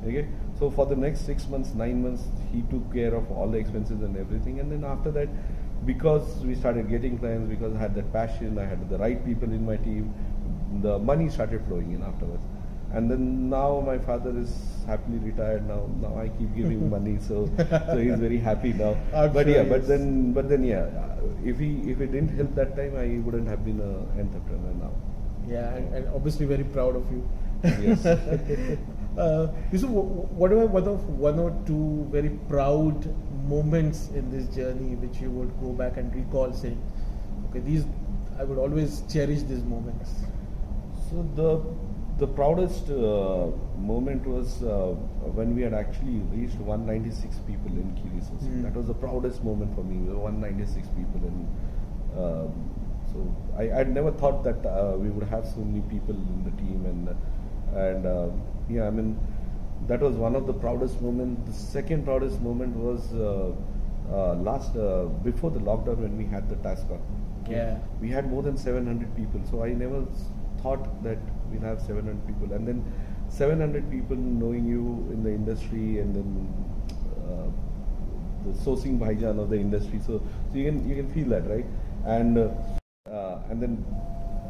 Okay, 0.04 0.28
so 0.58 0.70
for 0.70 0.86
the 0.86 0.96
next 0.96 1.26
six 1.26 1.48
months, 1.48 1.74
nine 1.74 2.02
months, 2.02 2.24
he 2.52 2.62
took 2.72 2.91
care 2.93 3.13
of 3.13 3.32
all 3.32 3.48
the 3.48 3.58
expenses 3.58 4.02
and 4.02 4.17
everything. 4.17 4.60
And 4.60 4.72
then 4.72 4.84
after 4.84 5.12
that, 5.12 5.30
because 5.86 6.43
we 6.43 6.56
started 6.56 6.89
getting 6.89 7.17
clients, 7.20 7.50
because 7.50 7.76
I 7.76 7.80
had 7.80 7.96
that 7.96 8.12
passion, 8.12 8.58
I 8.58 8.65
had 8.65 8.89
the 8.89 8.98
right 8.98 9.24
people 9.24 9.52
in 9.52 9.65
my 9.65 9.78
team, 9.78 10.13
the 10.82 10.98
money 11.00 11.30
started 11.30 11.63
flowing 11.67 11.91
in 11.93 12.04
afterwards. 12.04 12.43
And 12.93 13.12
then 13.12 13.50
now 13.50 13.84
my 13.86 13.97
father 13.97 14.38
is 14.39 14.52
happily 14.86 15.17
retired 15.17 15.67
now. 15.67 15.89
Now 16.02 16.17
I 16.19 16.30
keep 16.30 16.56
giving 16.56 16.89
money, 16.95 17.17
so 17.19 17.50
so 17.58 17.97
he's 17.97 18.19
very 18.19 18.38
happy 18.38 18.73
now. 18.73 18.95
I'm 19.13 19.34
but 19.34 19.45
sure 19.45 19.56
yeah, 19.56 19.63
but 19.63 19.88
then 19.88 20.32
but 20.34 20.47
then 20.50 20.63
yeah, 20.63 20.88
if 21.43 21.60
he 21.60 21.91
if 21.91 22.00
it 22.00 22.12
didn't 22.12 22.36
help 22.38 22.56
that 22.56 22.76
time, 22.78 22.95
I 22.95 23.19
wouldn't 23.26 23.47
have 23.47 23.65
been 23.65 23.82
an 23.82 24.08
entrepreneur 24.19 24.73
now. 24.86 24.91
Yeah, 25.47 25.76
and, 25.76 25.93
and 25.95 26.08
obviously 26.15 26.45
very 26.45 26.63
proud 26.63 26.95
of 26.95 27.12
you. 27.12 27.28
Yes. 27.63 28.06
uh, 29.17 29.47
wh- 29.47 30.32
what 30.39 30.52
are 30.52 30.65
one 30.65 30.88
of 30.88 31.08
one 31.10 31.39
or 31.39 31.52
two 31.65 32.08
very 32.12 32.30
proud 32.47 33.08
moments 33.47 34.10
in 34.10 34.30
this 34.32 34.47
journey 34.56 34.95
which 34.95 35.19
you 35.21 35.30
would 35.32 35.52
go 35.62 35.71
back 35.73 35.97
and 35.97 36.13
recall, 36.15 36.54
saying, 36.54 36.80
"Okay, 37.50 37.60
these 37.60 37.86
I 38.39 38.43
would 38.43 38.58
always 38.58 39.02
cherish 39.12 39.43
these 39.43 39.63
moments." 39.63 40.12
So 41.10 41.26
the 41.36 41.62
the 42.17 42.27
proudest 42.27 42.89
uh, 42.89 43.47
moment 43.77 44.25
was 44.25 44.63
uh, 44.63 44.95
when 45.38 45.56
we 45.56 45.62
had 45.62 45.73
actually 45.73 46.17
reached 46.34 46.56
196 46.56 47.38
people 47.45 47.71
in 47.71 47.88
Resources. 48.15 48.47
Hmm. 48.47 48.63
That 48.63 48.75
was 48.75 48.88
the 48.88 48.93
proudest 48.93 49.43
moment 49.43 49.75
for 49.75 49.84
me. 49.84 49.97
We 49.97 50.13
were 50.13 50.19
196 50.19 50.88
people, 50.89 51.21
and 51.27 51.47
um, 52.17 52.51
so 53.12 53.36
I 53.58 53.80
I'd 53.80 53.93
never 53.93 54.12
thought 54.12 54.43
that 54.43 54.65
uh, 54.65 54.95
we 54.97 55.10
would 55.10 55.27
have 55.27 55.45
so 55.45 55.60
many 55.60 55.82
people 55.82 56.15
in 56.15 56.43
the 56.43 56.51
team, 56.62 56.86
and 56.86 57.15
and 57.75 58.08
um 58.08 58.41
yeah, 58.69 58.88
I 58.88 58.89
mean 58.89 59.19
that 59.88 60.01
was 60.01 60.15
one 60.15 60.36
of 60.36 60.47
the 60.47 60.53
proudest 60.53 61.01
moments. 61.01 61.45
The 61.51 61.53
second 61.53 62.03
proudest 62.03 62.41
moment 62.41 62.75
was 62.75 63.13
uh, 63.13 63.53
uh, 64.12 64.34
last 64.36 64.75
uh, 64.75 65.06
before 65.23 65.51
the 65.51 65.60
lockdown 65.60 65.97
when 65.97 66.17
we 66.17 66.25
had 66.25 66.49
the 66.49 66.56
TaskCon. 66.56 66.99
Yeah. 67.49 67.77
We 68.01 68.10
had 68.10 68.30
more 68.30 68.43
than 68.43 68.58
700 68.58 69.15
people, 69.15 69.41
so 69.49 69.63
I 69.63 69.69
never 69.69 70.06
thought 70.62 71.03
that 71.03 71.19
have 71.62 71.82
700 71.82 72.26
people, 72.28 72.54
and 72.54 72.67
then 72.67 72.84
700 73.30 73.89
people 73.91 74.15
knowing 74.15 74.65
you 74.65 75.08
in 75.12 75.24
the 75.24 75.30
industry, 75.30 76.00
and 76.00 76.15
then 76.15 76.30
uh, 77.28 77.50
the 78.46 78.58
sourcing 78.60 79.00
bhaijaan 79.00 79.39
of 79.39 79.50
the 79.50 79.58
industry. 79.58 80.00
So, 80.00 80.22
so 80.52 80.58
you 80.58 80.65
can 80.65 80.88
you 80.88 80.96
can 80.96 81.13
feel 81.13 81.30
that, 81.30 81.48
right? 81.50 81.65
And 82.06 82.38
uh, 82.38 82.50
uh, 83.12 83.41
and 83.50 83.62
then 83.62 83.86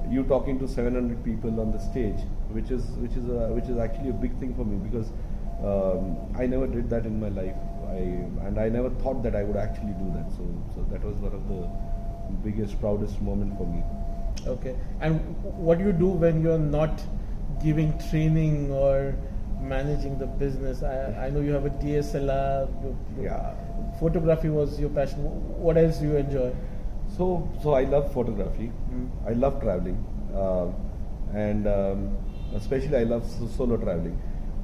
you 0.10 0.24
talking 0.24 0.60
to 0.60 0.67
700 0.67 1.24
people 1.24 1.60
on 1.60 1.72
the 1.72 1.80
stage, 1.80 2.20
which 2.50 2.72
is 2.72 2.84
which 3.04 3.12
is 3.12 3.26
a, 3.28 3.48
which 3.54 3.65
is 3.65 3.78
actually 3.78 4.10
a 4.10 4.13
big 4.13 4.38
thing 4.39 4.54
for 4.56 4.65
me 4.65 4.78
because 4.78 5.12
um, 5.63 6.17
I 6.38 6.46
never 6.46 6.67
did 6.67 6.89
that 6.89 7.06
in 7.06 7.20
my 7.20 7.30
life. 7.30 7.56
I 7.89 8.00
and 8.48 8.60
I 8.60 8.70
never 8.70 8.89
thought 9.02 9.24
that 9.24 9.36
I 9.36 9.43
would 9.43 9.58
actually 9.58 9.96
do 10.00 10.12
that. 10.15 10.32
So 10.32 10.48
so 10.76 10.86
that 10.91 11.04
was 11.04 11.15
one 11.17 11.34
of 11.34 11.48
the 11.48 11.62
biggest 12.43 12.80
proudest 12.80 13.22
moment 13.22 13.58
for 13.58 13.65
me. 13.65 13.84
Okay, 14.45 14.76
and 15.02 15.19
what 15.43 15.78
do 15.80 15.86
you 15.86 15.91
do 15.91 16.08
when 16.08 16.41
you're 16.41 16.58
not 16.60 17.02
giving 17.63 17.97
training 18.10 18.71
or 18.71 19.15
managing 19.62 20.17
the 20.19 20.26
business? 20.26 20.84
I, 20.84 21.26
I 21.26 21.30
know 21.30 21.41
you 21.41 21.52
have 21.52 21.65
a 21.65 21.69
DSLR. 21.69 22.67
You, 22.84 22.97
you- 23.17 23.23
Yeah. 23.23 23.54
Photography 24.00 24.50
was 24.50 24.80
your 24.80 24.89
passion. 24.89 25.19
What 25.60 25.78
else 25.78 25.97
do 25.97 26.06
you 26.06 26.17
enjoy? 26.17 26.54
So, 27.17 27.50
so 27.63 27.73
I 27.73 27.84
love 27.86 28.12
photography. 28.13 28.71
Mm. 28.93 29.10
I 29.26 29.34
love 29.34 29.60
traveling, 29.62 29.97
uh, 30.36 30.67
and 31.34 31.67
um, 31.67 32.17
especially 32.56 32.97
I 32.97 33.04
love 33.04 33.26
solo 33.58 33.78
traveling. 33.78 34.21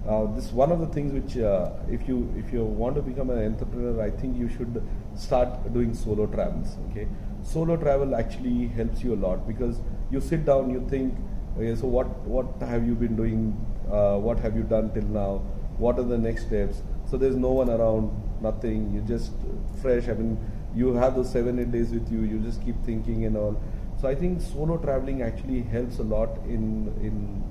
Uh, 0.07 0.25
this 0.35 0.45
is 0.47 0.51
one 0.51 0.71
of 0.71 0.79
the 0.81 0.87
things 0.87 1.13
which, 1.13 1.37
uh, 1.41 1.71
if 1.89 2.07
you 2.07 2.31
if 2.37 2.51
you 2.53 2.63
want 2.63 2.95
to 2.95 3.01
become 3.01 3.29
an 3.31 3.43
entrepreneur, 3.45 4.01
I 4.03 4.11
think 4.11 4.37
you 4.37 4.49
should 4.49 4.83
start 5.15 5.73
doing 5.73 5.93
solo 5.93 6.27
travels. 6.27 6.75
Okay, 6.91 7.07
solo 7.43 7.75
travel 7.77 8.15
actually 8.15 8.67
helps 8.67 9.03
you 9.03 9.13
a 9.13 9.19
lot 9.27 9.47
because 9.47 9.81
you 10.11 10.19
sit 10.21 10.45
down, 10.45 10.69
you 10.69 10.85
think, 10.89 11.13
okay, 11.57 11.75
so 11.75 11.87
what 11.87 12.07
what 12.27 12.47
have 12.61 12.87
you 12.87 12.95
been 12.95 13.15
doing? 13.15 13.53
Uh, 13.91 14.17
what 14.17 14.39
have 14.39 14.55
you 14.55 14.63
done 14.63 14.91
till 14.93 15.03
now? 15.03 15.41
What 15.77 15.99
are 15.99 16.03
the 16.03 16.17
next 16.17 16.47
steps? 16.47 16.81
So 17.09 17.17
there's 17.17 17.35
no 17.35 17.51
one 17.51 17.69
around, 17.69 18.11
nothing. 18.41 18.93
You're 18.93 19.03
just 19.03 19.33
fresh. 19.81 20.07
I 20.07 20.13
mean, 20.13 20.37
you 20.75 20.93
have 20.93 21.15
those 21.15 21.31
seven 21.31 21.59
eight 21.59 21.71
days 21.71 21.91
with 21.91 22.11
you. 22.11 22.21
You 22.21 22.39
just 22.39 22.63
keep 22.63 22.83
thinking 22.83 23.25
and 23.25 23.37
all. 23.37 23.61
So 23.99 24.07
I 24.07 24.15
think 24.15 24.41
solo 24.41 24.77
traveling 24.77 25.21
actually 25.21 25.61
helps 25.61 25.99
a 25.99 26.03
lot 26.03 26.37
in 26.45 26.91
in 27.01 27.43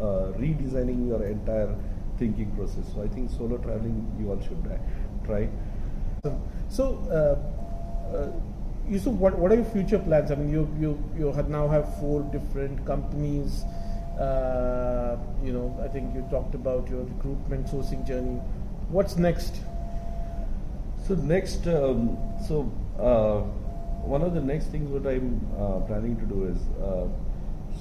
uh, 0.00 0.32
redesigning 0.38 1.08
your 1.08 1.22
entire 1.24 1.74
thinking 2.18 2.50
process. 2.56 2.92
So 2.94 3.02
I 3.02 3.08
think 3.08 3.30
solo 3.30 3.56
traveling 3.58 3.98
you 4.18 4.30
all 4.30 4.40
should 4.40 4.62
try. 4.64 4.78
try. 5.24 5.48
So, 6.68 6.84
uh, 7.10 8.30
Yusuf, 8.92 9.14
what, 9.14 9.38
what 9.38 9.50
are 9.52 9.54
your 9.56 9.64
future 9.64 9.98
plans? 9.98 10.30
I 10.30 10.34
mean, 10.34 10.50
you 10.50 10.68
you 10.78 10.90
you 11.18 11.32
have 11.32 11.48
now 11.48 11.66
have 11.68 11.86
four 11.98 12.22
different 12.36 12.84
companies. 12.86 13.64
Uh, 14.20 15.16
you 15.42 15.52
know, 15.52 15.68
I 15.82 15.88
think 15.88 16.14
you 16.14 16.24
talked 16.30 16.54
about 16.54 16.88
your 16.88 17.04
recruitment 17.04 17.66
sourcing 17.66 18.06
journey. 18.06 18.36
What's 18.90 19.16
next? 19.16 19.60
So 21.06 21.14
next, 21.14 21.66
um, 21.66 22.16
so 22.46 22.70
uh, 22.98 23.40
one 24.06 24.22
of 24.22 24.34
the 24.34 24.40
next 24.40 24.66
things 24.66 24.88
what 24.90 25.06
I'm 25.12 25.40
uh, 25.58 25.80
planning 25.86 26.16
to 26.20 26.26
do 26.26 26.44
is, 26.44 26.58
uh, 26.80 27.08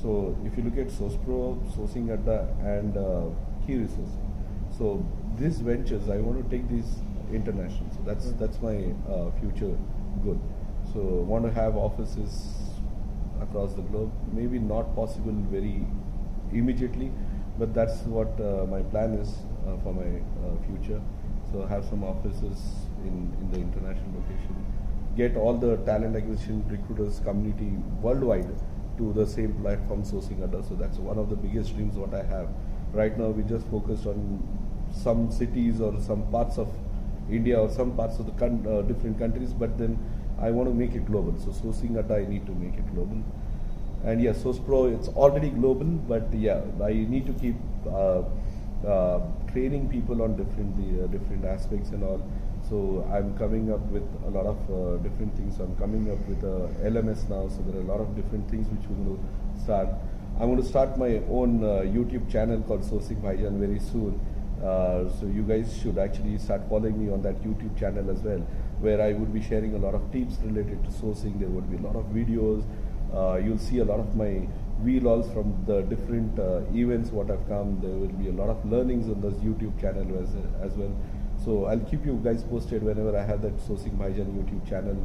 so 0.02 0.36
if 0.46 0.58
you 0.58 0.64
look 0.64 0.78
at 0.78 0.88
SourcePro, 0.88 1.60
Sourcing 1.76 2.10
Adda, 2.12 2.48
and 2.64 2.98
uh, 2.98 3.26
Key 3.68 3.74
Resourcing, 3.84 4.32
so 4.78 5.06
these 5.38 5.60
ventures 5.60 6.10
I 6.10 6.18
want 6.18 6.42
to 6.44 6.50
take 6.58 6.68
these 6.70 6.90
international. 7.32 7.90
So 7.92 8.00
that's 8.06 8.26
Mm. 8.28 8.40
that's 8.40 8.62
my 8.62 8.78
uh, 9.14 9.30
future 9.42 9.76
goal. 10.26 10.40
So 10.94 11.00
want 11.00 11.46
to 11.46 11.52
have 11.52 11.76
offices 11.76 12.52
across 13.42 13.74
the 13.74 13.82
globe. 13.82 14.12
Maybe 14.34 14.60
not 14.60 14.96
possible 14.96 15.34
very 15.50 15.86
immediately, 16.52 17.12
but 17.58 17.74
that's 17.74 18.00
what 18.04 18.40
uh, 18.40 18.66
my 18.66 18.82
plan 18.82 19.14
is 19.14 19.30
uh, 19.68 19.78
for 19.84 19.94
my 19.94 20.10
uh, 20.48 20.56
future. 20.68 21.02
So 21.52 21.66
have 21.66 21.86
some 21.86 22.04
offices 22.04 22.60
in, 23.04 23.32
in 23.42 23.52
the 23.52 23.58
international 23.60 24.12
location, 24.20 24.56
get 25.18 25.36
all 25.36 25.58
the 25.58 25.78
talent 25.78 26.16
acquisition 26.16 26.64
recruiters 26.70 27.20
community 27.20 27.72
worldwide 28.02 28.50
to 28.98 29.14
the 29.14 29.26
same 29.28 29.54
platform 29.62 30.04
sourcing 30.04 30.44
Adda. 30.44 30.64
So 30.64 30.76
that's 30.76 30.98
one 30.98 31.18
of 31.18 31.30
the 31.30 31.36
biggest 31.36 31.76
dreams 31.76 31.96
what 31.96 32.14
I 32.14 32.24
have. 32.24 32.48
Right 32.94 33.18
now 33.18 33.28
we 33.30 33.44
just 33.44 33.66
focused 33.68 34.06
on 34.06 34.42
some 34.94 35.32
cities 35.32 35.82
or 35.82 36.00
some 36.02 36.24
parts 36.32 36.58
of 36.58 36.70
India 37.30 37.60
or 37.60 37.70
some 37.70 37.96
parts 37.96 38.20
of 38.20 38.26
the 38.26 38.32
con- 38.34 38.66
uh, 38.68 38.82
different 38.84 39.18
countries, 39.20 39.54
but 39.54 39.78
then 39.78 39.98
I 40.42 40.52
want 40.52 40.70
to 40.70 40.74
make 40.74 40.96
it 40.96 41.06
global. 41.06 41.38
So 41.40 41.52
sourcing 41.52 41.98
Adda, 41.98 42.16
I 42.16 42.26
need 42.26 42.46
to 42.46 42.52
make 42.54 42.74
it 42.76 42.94
global. 42.94 43.24
And 44.04 44.22
yeah, 44.22 44.34
Source 44.34 44.58
Pro, 44.58 44.88
it's 44.88 45.10
already 45.10 45.50
global, 45.50 45.86
but 45.86 46.34
yeah, 46.34 46.62
I 46.84 46.94
need 46.94 47.28
to 47.28 47.34
keep 47.34 47.56
uh, 47.88 48.24
uh, 48.88 49.20
training 49.52 49.90
people 49.90 50.24
on 50.24 50.36
different 50.36 50.76
the, 50.76 51.04
uh, 51.04 51.08
different 51.08 51.46
aspects 51.46 51.90
and 51.90 52.04
all. 52.04 52.22
So 52.68 53.08
I'm 53.14 53.38
coming 53.38 53.72
up 53.72 53.82
with 53.92 54.08
a 54.26 54.30
lot 54.30 54.46
of 54.46 54.58
uh, 54.72 54.98
different 55.04 55.36
things. 55.36 55.58
So 55.58 55.64
I'm 55.64 55.76
coming 55.76 56.10
up 56.12 56.20
with 56.28 56.44
a 56.44 56.70
LMS 56.90 57.30
now, 57.30 57.48
so 57.48 57.62
there 57.68 57.80
are 57.80 57.84
a 57.84 57.92
lot 57.92 58.00
of 58.00 58.16
different 58.16 58.50
things 58.50 58.68
which 58.70 58.88
we're 58.90 59.06
going 59.06 59.18
to 59.18 59.64
start. 59.64 59.90
I'm 60.40 60.50
going 60.50 60.62
to 60.62 60.68
start 60.68 60.98
my 60.98 61.22
own 61.30 61.64
uh, 61.64 61.84
YouTube 61.86 62.32
channel 62.32 62.62
called 62.62 62.82
Sourcing 62.82 63.22
Bhaijaan 63.22 63.60
very 63.60 63.80
soon. 63.80 64.20
Uh, 64.64 65.10
so 65.20 65.26
you 65.26 65.44
guys 65.44 65.78
should 65.82 65.98
actually 65.98 66.38
start 66.38 66.62
following 66.70 67.04
me 67.04 67.12
on 67.12 67.22
that 67.24 67.36
YouTube 67.44 67.78
channel 67.78 68.10
as 68.10 68.20
well, 68.20 68.46
where 68.82 69.02
I 69.02 69.14
would 69.14 69.34
be 69.34 69.42
sharing 69.42 69.76
a 69.76 69.78
lot 69.78 69.94
of 69.94 70.12
tips 70.12 70.38
related 70.44 70.84
to 70.84 70.90
sourcing. 70.90 71.40
There 71.40 71.50
would 71.50 71.70
be 71.70 71.78
a 71.78 71.82
lot 71.82 71.96
of 71.96 72.06
videos. 72.06 72.64
Uh, 73.14 73.36
you'll 73.44 73.58
see 73.58 73.80
a 73.80 73.86
lot 73.86 74.00
of 74.00 74.16
my 74.16 74.48
vlogs 74.84 75.32
from 75.34 75.64
the 75.68 75.82
different 75.84 76.40
uh, 76.40 76.62
events 76.74 77.12
what 77.12 77.30
I've 77.30 77.48
come. 77.48 77.80
There 77.82 77.92
will 77.92 78.16
be 78.24 78.30
a 78.30 78.32
lot 78.32 78.50
of 78.50 78.64
learnings 78.66 79.08
on 79.08 79.22
this 79.22 79.36
YouTube 79.36 79.80
channel 79.80 80.08
as, 80.22 80.30
as 80.62 80.78
well. 80.78 80.96
So 81.44 81.66
I'll 81.66 81.80
keep 81.80 82.06
you 82.06 82.20
guys 82.24 82.44
posted 82.44 82.84
whenever 82.84 83.18
I 83.18 83.24
have 83.24 83.42
that 83.42 83.58
Sourcing 83.58 83.98
Bhaijaan 83.98 84.34
YouTube 84.38 84.68
channel. 84.68 84.98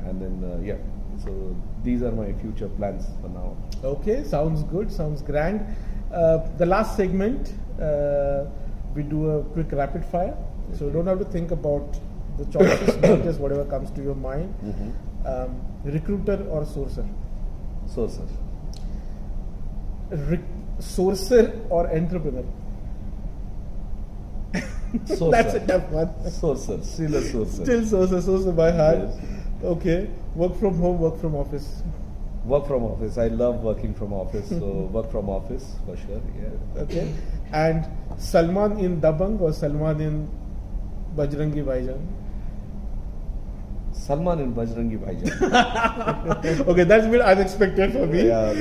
And 0.00 0.20
then 0.20 0.50
uh, 0.50 0.60
yeah, 0.62 0.78
so 1.22 1.56
these 1.84 2.02
are 2.02 2.12
my 2.12 2.32
future 2.34 2.68
plans 2.68 3.06
for 3.20 3.28
now. 3.28 3.56
Okay, 3.84 4.24
sounds 4.24 4.62
good, 4.64 4.90
sounds 4.90 5.22
grand. 5.22 5.64
Uh, 6.12 6.38
the 6.58 6.66
last 6.66 6.96
segment, 6.96 7.52
uh, 7.80 8.44
we 8.94 9.02
do 9.02 9.30
a 9.30 9.44
quick 9.44 9.72
rapid 9.72 10.04
fire. 10.04 10.36
So 10.76 10.86
you 10.86 10.92
don't 10.92 11.06
have 11.06 11.18
to 11.18 11.24
think 11.24 11.50
about 11.50 11.98
the 12.38 12.44
choice 12.46 12.80
is 12.88 13.24
just 13.24 13.40
whatever 13.44 13.64
comes 13.64 13.90
to 13.92 14.02
your 14.02 14.14
mind. 14.14 14.54
Mhm. 14.64 14.92
Um, 15.24 15.60
recruiter 15.84 16.38
or 16.50 16.62
sourcer? 16.64 17.06
Sourcer. 17.86 18.26
Re- 20.10 20.44
sourcer 20.80 21.52
or 21.70 21.86
entrepreneur? 21.94 22.44
Sourcer. 25.06 25.30
That's 25.36 25.54
a 25.54 25.66
tough 25.66 25.88
one. 25.90 26.08
Sourcer. 26.30 26.84
Still 26.84 27.14
a 27.16 27.20
sourcer. 27.22 27.62
Still 27.64 27.82
sourcer, 27.82 28.20
sourcer 28.22 28.54
by 28.56 28.70
heart. 28.72 28.98
Yes. 28.98 29.20
Okay. 29.64 30.10
Work 30.34 30.58
from 30.58 30.78
home, 30.78 30.98
work 30.98 31.18
from 31.20 31.34
office. 31.34 31.82
Work 32.44 32.66
from 32.66 32.82
office. 32.84 33.16
I 33.18 33.28
love 33.28 33.62
working 33.62 33.94
from 33.94 34.12
office. 34.12 34.48
so 34.48 34.88
work 34.92 35.10
from 35.10 35.28
office 35.30 35.76
for 35.86 35.96
sure. 35.96 36.20
Yeah. 36.36 36.82
Okay. 36.82 37.12
And 37.52 37.86
Salman 38.18 38.78
in 38.78 39.00
Dabangg 39.00 39.40
or 39.40 39.52
Salman 39.52 40.00
in 40.00 40.28
Bajrangi 41.16 41.64
Bhaijaan? 41.64 42.00
Salman 43.92 44.40
in 44.40 44.54
Bajrangi 44.54 44.98
Bhaijaan. 44.98 46.66
okay, 46.68 46.84
that's 46.84 47.06
a 47.06 47.08
bit 47.08 47.20
unexpected 47.20 47.92
for 47.92 48.06
me. 48.06 48.26
yeah, 48.26 48.52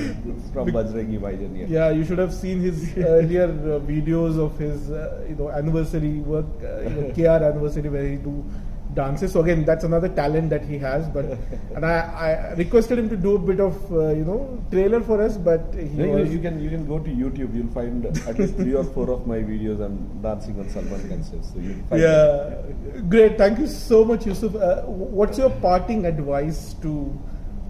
from 0.54 0.67
Bajrangi 0.70 1.20
Bhaijaan. 1.20 1.58
Yeah. 1.58 1.65
Yeah, 1.67 1.89
you 1.89 2.04
should 2.06 2.20
have 2.20 2.34
seen 2.34 2.60
his 2.60 2.96
earlier 2.98 3.46
uh, 3.46 3.80
videos 3.80 4.38
of 4.38 4.58
his, 4.60 4.91
uh, 4.91 5.26
you 5.28 5.36
know, 5.36 5.50
anniversary 5.50 6.20
work, 6.20 6.46
uh, 6.63 6.82
you 6.82 6.89
know, 6.89 7.12
KR 7.13 7.44
anniversary 7.44 7.89
where 7.89 8.08
he 8.08 8.17
do 8.17 8.44
dances. 8.93 9.32
So 9.32 9.41
again, 9.41 9.63
that's 9.65 9.84
another 9.84 10.10
talent 10.10 10.49
that 10.49 10.63
he 10.65 10.77
has. 10.80 11.08
But 11.10 11.25
and 11.75 11.86
I, 11.86 11.99
I 12.25 12.54
requested 12.54 12.99
him 12.99 13.10
to 13.10 13.17
do 13.17 13.36
a 13.36 13.39
bit 13.39 13.60
of, 13.60 13.91
uh, 13.91 14.10
you 14.10 14.25
know, 14.25 14.63
trailer 14.71 15.01
for 15.01 15.21
us, 15.21 15.38
but 15.38 15.73
he 15.73 15.86
No, 15.86 16.17
you, 16.17 16.25
you 16.25 16.39
can 16.39 16.62
you 16.62 16.69
can 16.69 16.86
go 16.88 16.99
to 16.99 17.10
YouTube. 17.10 17.56
You'll 17.56 17.73
find 17.73 18.06
at 18.06 18.38
least 18.38 18.56
three 18.56 18.73
or 18.73 18.84
four 18.84 19.10
of 19.10 19.27
my 19.27 19.38
videos. 19.38 19.84
I'm 19.84 20.21
dancing 20.21 20.60
on 20.60 20.69
Salman 20.69 21.08
concerts. 21.10 21.54
So 21.54 21.60
you'll 21.60 21.84
find. 21.89 22.01
yeah, 22.01 22.62
great. 23.10 23.38
Thank 23.38 23.60
you 23.60 23.67
so 23.67 24.04
much, 24.06 24.25
Yusuf. 24.25 24.56
Uh, 24.56 24.82
what's 24.84 25.38
your 25.38 25.49
parting 25.49 26.06
advice 26.06 26.73
to 26.82 27.19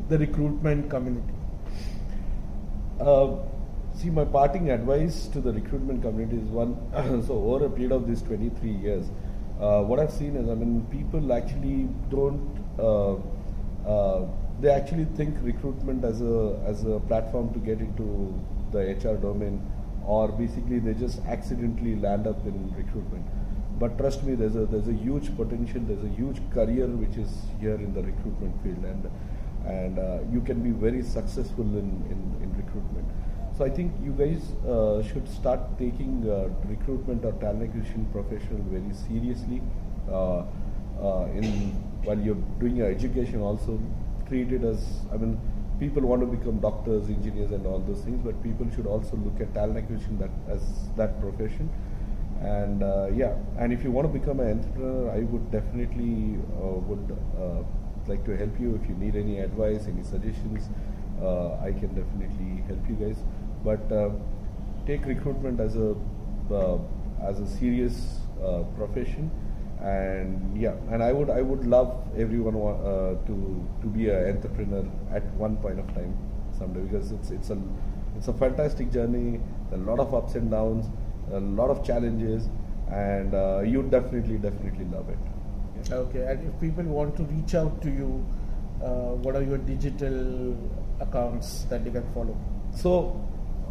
the 0.09 0.17
recruitment 0.17 0.89
community? 0.89 1.33
Uh, 2.99 3.37
see, 3.95 4.09
my 4.09 4.25
parting 4.25 4.69
advice 4.69 5.27
to 5.27 5.41
the 5.41 5.51
recruitment 5.51 6.01
community 6.01 6.37
is 6.37 6.49
one. 6.49 6.75
so 7.27 7.33
over 7.33 7.65
a 7.65 7.69
period 7.69 7.91
of 7.91 8.07
these 8.07 8.21
23 8.21 8.69
years, 8.69 9.09
uh, 9.61 9.81
what 9.83 9.99
I've 9.99 10.11
seen 10.11 10.35
is, 10.35 10.49
I 10.49 10.55
mean, 10.55 10.85
people 10.89 11.31
actually 11.33 11.87
don't. 12.09 12.57
Uh, 12.79 13.15
uh, 13.87 14.25
they 14.59 14.69
actually 14.69 15.05
think 15.17 15.35
recruitment 15.41 16.03
as 16.03 16.21
a 16.21 16.59
as 16.65 16.83
a 16.83 16.99
platform 17.01 17.53
to 17.53 17.59
get 17.59 17.79
into 17.79 18.33
the 18.71 18.79
HR 18.79 19.17
domain, 19.17 19.61
or 20.05 20.29
basically 20.29 20.79
they 20.79 20.93
just 20.93 21.19
accidentally 21.25 21.95
land 21.95 22.27
up 22.27 22.45
in 22.45 22.73
recruitment. 22.75 23.25
But 23.79 23.97
trust 23.97 24.23
me, 24.23 24.35
there's 24.35 24.55
a 24.55 24.65
there's 24.65 24.87
a 24.87 24.93
huge 24.93 25.35
potential. 25.35 25.81
There's 25.81 26.03
a 26.03 26.15
huge 26.15 26.41
career 26.51 26.87
which 26.87 27.17
is 27.17 27.31
here 27.59 27.75
in 27.75 27.93
the 27.93 28.03
recruitment 28.03 28.63
field, 28.63 28.83
and 28.83 29.09
and 29.65 29.99
uh, 29.99 30.19
you 30.31 30.41
can 30.41 30.61
be 30.63 30.71
very 30.71 31.03
successful 31.03 31.65
in, 31.65 31.89
in, 32.09 32.19
in 32.41 32.53
recruitment. 32.57 33.07
So 33.61 33.65
I 33.65 33.69
think 33.69 33.93
you 34.03 34.11
guys 34.13 34.41
uh, 34.67 35.03
should 35.03 35.27
start 35.29 35.59
taking 35.77 36.27
uh, 36.27 36.49
recruitment 36.67 37.23
or 37.23 37.31
talent 37.33 37.61
acquisition 37.69 38.07
professional 38.11 38.59
very 38.71 38.91
seriously. 38.91 39.61
Uh, 40.09 40.45
uh, 40.99 41.27
in 41.35 41.45
while 42.03 42.17
you're 42.17 42.41
doing 42.59 42.75
your 42.75 42.89
education, 42.89 43.39
also 43.39 43.79
treat 44.27 44.51
it 44.51 44.63
as 44.63 44.83
I 45.13 45.17
mean, 45.17 45.39
people 45.79 46.01
want 46.01 46.21
to 46.21 46.25
become 46.25 46.57
doctors, 46.57 47.07
engineers, 47.09 47.51
and 47.51 47.67
all 47.67 47.77
those 47.77 48.01
things, 48.01 48.19
but 48.25 48.41
people 48.41 48.65
should 48.73 48.87
also 48.87 49.15
look 49.17 49.39
at 49.39 49.53
talent 49.53 49.77
acquisition 49.77 50.17
that 50.17 50.31
as 50.49 50.63
that 50.97 51.21
profession. 51.21 51.69
And 52.41 52.81
uh, 52.81 53.09
yeah, 53.13 53.35
and 53.59 53.71
if 53.71 53.83
you 53.83 53.91
want 53.91 54.11
to 54.11 54.19
become 54.19 54.39
an 54.39 54.57
entrepreneur, 54.57 55.11
I 55.11 55.19
would 55.19 55.51
definitely 55.51 56.39
uh, 56.57 56.79
would 56.89 57.15
like 58.07 58.25
to 58.25 58.35
help 58.35 58.59
you 58.59 58.73
if 58.81 58.89
you 58.89 58.95
need 58.95 59.15
any 59.15 59.37
advice, 59.37 59.85
any 59.85 60.01
suggestions. 60.01 60.67
I 61.21 61.71
can 61.79 61.93
definitely 61.93 62.63
help 62.67 62.89
you 62.89 62.95
guys. 62.95 63.17
But 63.63 63.91
uh, 63.91 64.09
take 64.85 65.05
recruitment 65.05 65.59
as 65.59 65.75
a 65.75 65.95
uh, 66.51 66.77
as 67.21 67.39
a 67.39 67.47
serious 67.47 68.19
uh, 68.43 68.63
profession, 68.75 69.29
and 69.81 70.57
yeah, 70.59 70.75
and 70.91 71.03
I 71.03 71.11
would 71.13 71.29
I 71.29 71.41
would 71.41 71.65
love 71.65 71.95
everyone 72.17 72.55
uh, 72.55 73.15
to 73.27 73.67
to 73.81 73.87
be 73.87 74.09
an 74.09 74.35
entrepreneur 74.35 74.85
at 75.11 75.23
one 75.35 75.57
point 75.57 75.79
of 75.79 75.87
time 75.93 76.17
someday 76.57 76.81
because 76.81 77.11
it's 77.11 77.31
it's 77.31 77.49
a 77.49 77.57
it's 78.17 78.27
a 78.27 78.33
fantastic 78.33 78.91
journey. 78.91 79.39
A 79.71 79.77
lot 79.77 79.99
of 79.99 80.13
ups 80.13 80.35
and 80.35 80.51
downs, 80.51 80.89
a 81.31 81.39
lot 81.39 81.69
of 81.69 81.83
challenges, 81.85 82.49
and 82.89 83.33
uh, 83.33 83.61
you 83.61 83.83
definitely 83.83 84.37
definitely 84.37 84.85
love 84.85 85.09
it. 85.09 85.17
Yeah. 85.89 85.95
Okay, 85.95 86.25
and 86.25 86.47
if 86.47 86.59
people 86.59 86.83
want 86.83 87.15
to 87.17 87.23
reach 87.23 87.55
out 87.55 87.81
to 87.81 87.89
you, 87.89 88.25
uh, 88.83 89.15
what 89.25 89.35
are 89.35 89.43
your 89.43 89.57
digital 89.57 90.57
accounts 90.99 91.63
that 91.69 91.83
they 91.85 91.91
can 91.91 92.03
follow? 92.13 92.37
So, 92.75 93.19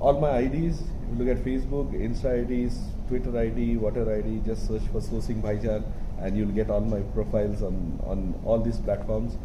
all 0.00 0.18
my 0.18 0.38
IDs, 0.38 0.80
if 0.80 1.18
you 1.18 1.24
look 1.24 1.36
at 1.36 1.44
Facebook, 1.44 1.92
Insta 1.92 2.32
IDs, 2.42 2.78
Twitter 3.08 3.36
ID, 3.38 3.76
whatever 3.76 4.14
ID, 4.16 4.40
just 4.46 4.66
search 4.66 4.82
for 4.92 5.00
Sourcing 5.00 5.42
Bhaijaan 5.42 5.84
and 6.20 6.36
you'll 6.36 6.52
get 6.52 6.70
all 6.70 6.80
my 6.80 7.00
profiles 7.14 7.62
on, 7.62 8.00
on 8.04 8.34
all 8.44 8.60
these 8.60 8.78
platforms. 8.78 9.36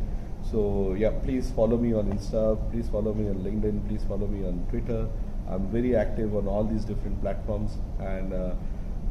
So, 0.49 0.95
yeah, 0.97 1.11
please 1.23 1.51
follow 1.51 1.77
me 1.77 1.93
on 1.93 2.11
Insta, 2.11 2.71
please 2.71 2.87
follow 2.87 3.13
me 3.13 3.27
on 3.27 3.35
LinkedIn, 3.35 3.87
please 3.89 4.03
follow 4.05 4.27
me 4.27 4.45
on 4.47 4.65
Twitter. 4.69 5.09
I'm 5.49 5.67
very 5.71 5.95
active 5.95 6.35
on 6.35 6.47
all 6.47 6.63
these 6.63 6.85
different 6.85 7.21
platforms 7.21 7.77
and 7.99 8.33
uh, 8.33 8.53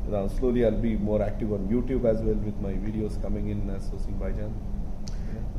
now 0.09 0.28
slowly 0.28 0.64
I'll 0.64 0.72
be 0.72 0.96
more 0.96 1.22
active 1.22 1.52
on 1.52 1.68
YouTube 1.68 2.04
as 2.07 2.22
well 2.22 2.35
with 2.37 2.57
my 2.61 2.72
videos 2.72 3.20
coming 3.20 3.48
in 3.48 3.68
as 3.70 3.88
Sourcing 3.90 4.18
Bhaijaan. 4.18 4.52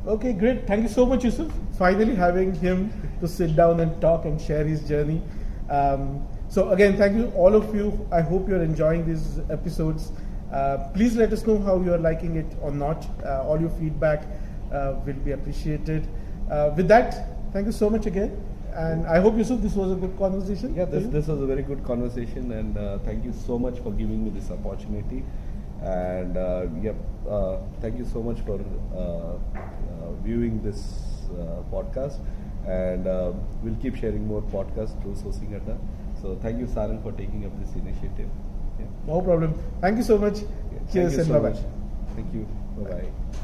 Okay, 0.07 0.33
great. 0.33 0.65
Thank 0.67 0.83
you 0.83 0.89
so 0.89 1.05
much, 1.05 1.23
Yusuf. 1.23 1.51
Finally, 1.77 2.15
having 2.15 2.53
him 2.55 2.91
to 3.19 3.27
sit 3.27 3.55
down 3.55 3.79
and 3.79 3.99
talk 4.01 4.25
and 4.25 4.39
share 4.39 4.63
his 4.63 4.87
journey. 4.87 5.21
Um, 5.69 6.25
so, 6.47 6.69
again, 6.69 6.97
thank 6.97 7.15
you, 7.15 7.31
all 7.35 7.55
of 7.55 7.73
you. 7.75 8.07
I 8.11 8.21
hope 8.21 8.47
you're 8.47 8.63
enjoying 8.63 9.05
these 9.05 9.39
episodes. 9.49 10.11
Uh, 10.51 10.89
please 10.93 11.15
let 11.15 11.33
us 11.33 11.45
know 11.45 11.57
how 11.59 11.81
you're 11.81 11.97
liking 11.97 12.35
it 12.35 12.45
or 12.61 12.71
not. 12.71 13.05
Uh, 13.25 13.43
all 13.43 13.59
your 13.59 13.71
feedback 13.71 14.23
uh, 14.71 14.95
will 15.05 15.13
be 15.25 15.31
appreciated. 15.31 16.07
Uh, 16.49 16.71
with 16.75 16.87
that, 16.87 17.27
thank 17.51 17.65
you 17.65 17.71
so 17.71 17.89
much 17.89 18.05
again. 18.05 18.41
And 18.73 19.07
I 19.07 19.19
hope, 19.19 19.37
Yusuf, 19.37 19.61
this 19.61 19.73
was 19.73 19.91
a 19.93 19.95
good 19.95 20.17
conversation. 20.17 20.75
Yeah, 20.75 20.85
this, 20.85 21.07
this 21.07 21.27
was 21.27 21.41
a 21.41 21.45
very 21.45 21.63
good 21.63 21.83
conversation, 21.85 22.51
and 22.51 22.77
uh, 22.77 22.99
thank 22.99 23.23
you 23.23 23.31
so 23.31 23.57
much 23.57 23.79
for 23.79 23.91
giving 23.91 24.23
me 24.23 24.29
this 24.29 24.51
opportunity. 24.51 25.23
And 25.81 26.35
uh, 26.35 26.67
yep, 26.81 26.95
uh, 27.29 27.57
thank 27.79 27.97
you 27.97 28.05
so 28.05 28.21
much 28.21 28.41
for 28.41 28.59
uh, 28.93 28.97
uh, 28.97 30.11
viewing 30.23 30.61
this 30.61 30.99
uh, 31.31 31.63
podcast. 31.71 32.19
And 32.67 33.07
uh, 33.07 33.31
we'll 33.63 33.75
keep 33.75 33.95
sharing 33.95 34.27
more 34.27 34.41
podcasts 34.41 34.99
through 35.01 35.13
Sourcing 35.13 35.55
Adda. 35.55 35.77
So 36.21 36.35
thank 36.41 36.59
you, 36.59 36.65
Sarang, 36.65 37.01
for 37.03 37.11
taking 37.11 37.45
up 37.45 37.59
this 37.59 37.73
initiative. 37.75 38.29
Yeah. 38.79 38.85
No 39.05 39.21
problem. 39.21 39.53
Thank 39.81 39.97
you 39.97 40.03
so 40.03 40.17
much. 40.17 40.39
Yeah, 40.39 40.47
thank 40.79 40.91
Cheers 40.91 41.13
you 41.13 41.19
and 41.19 41.27
so 41.27 41.39
bye 41.39 41.49
bye. 41.49 41.59
Thank 42.15 42.33
you. 42.33 42.47
Bye 42.77 42.91
bye. 42.91 43.41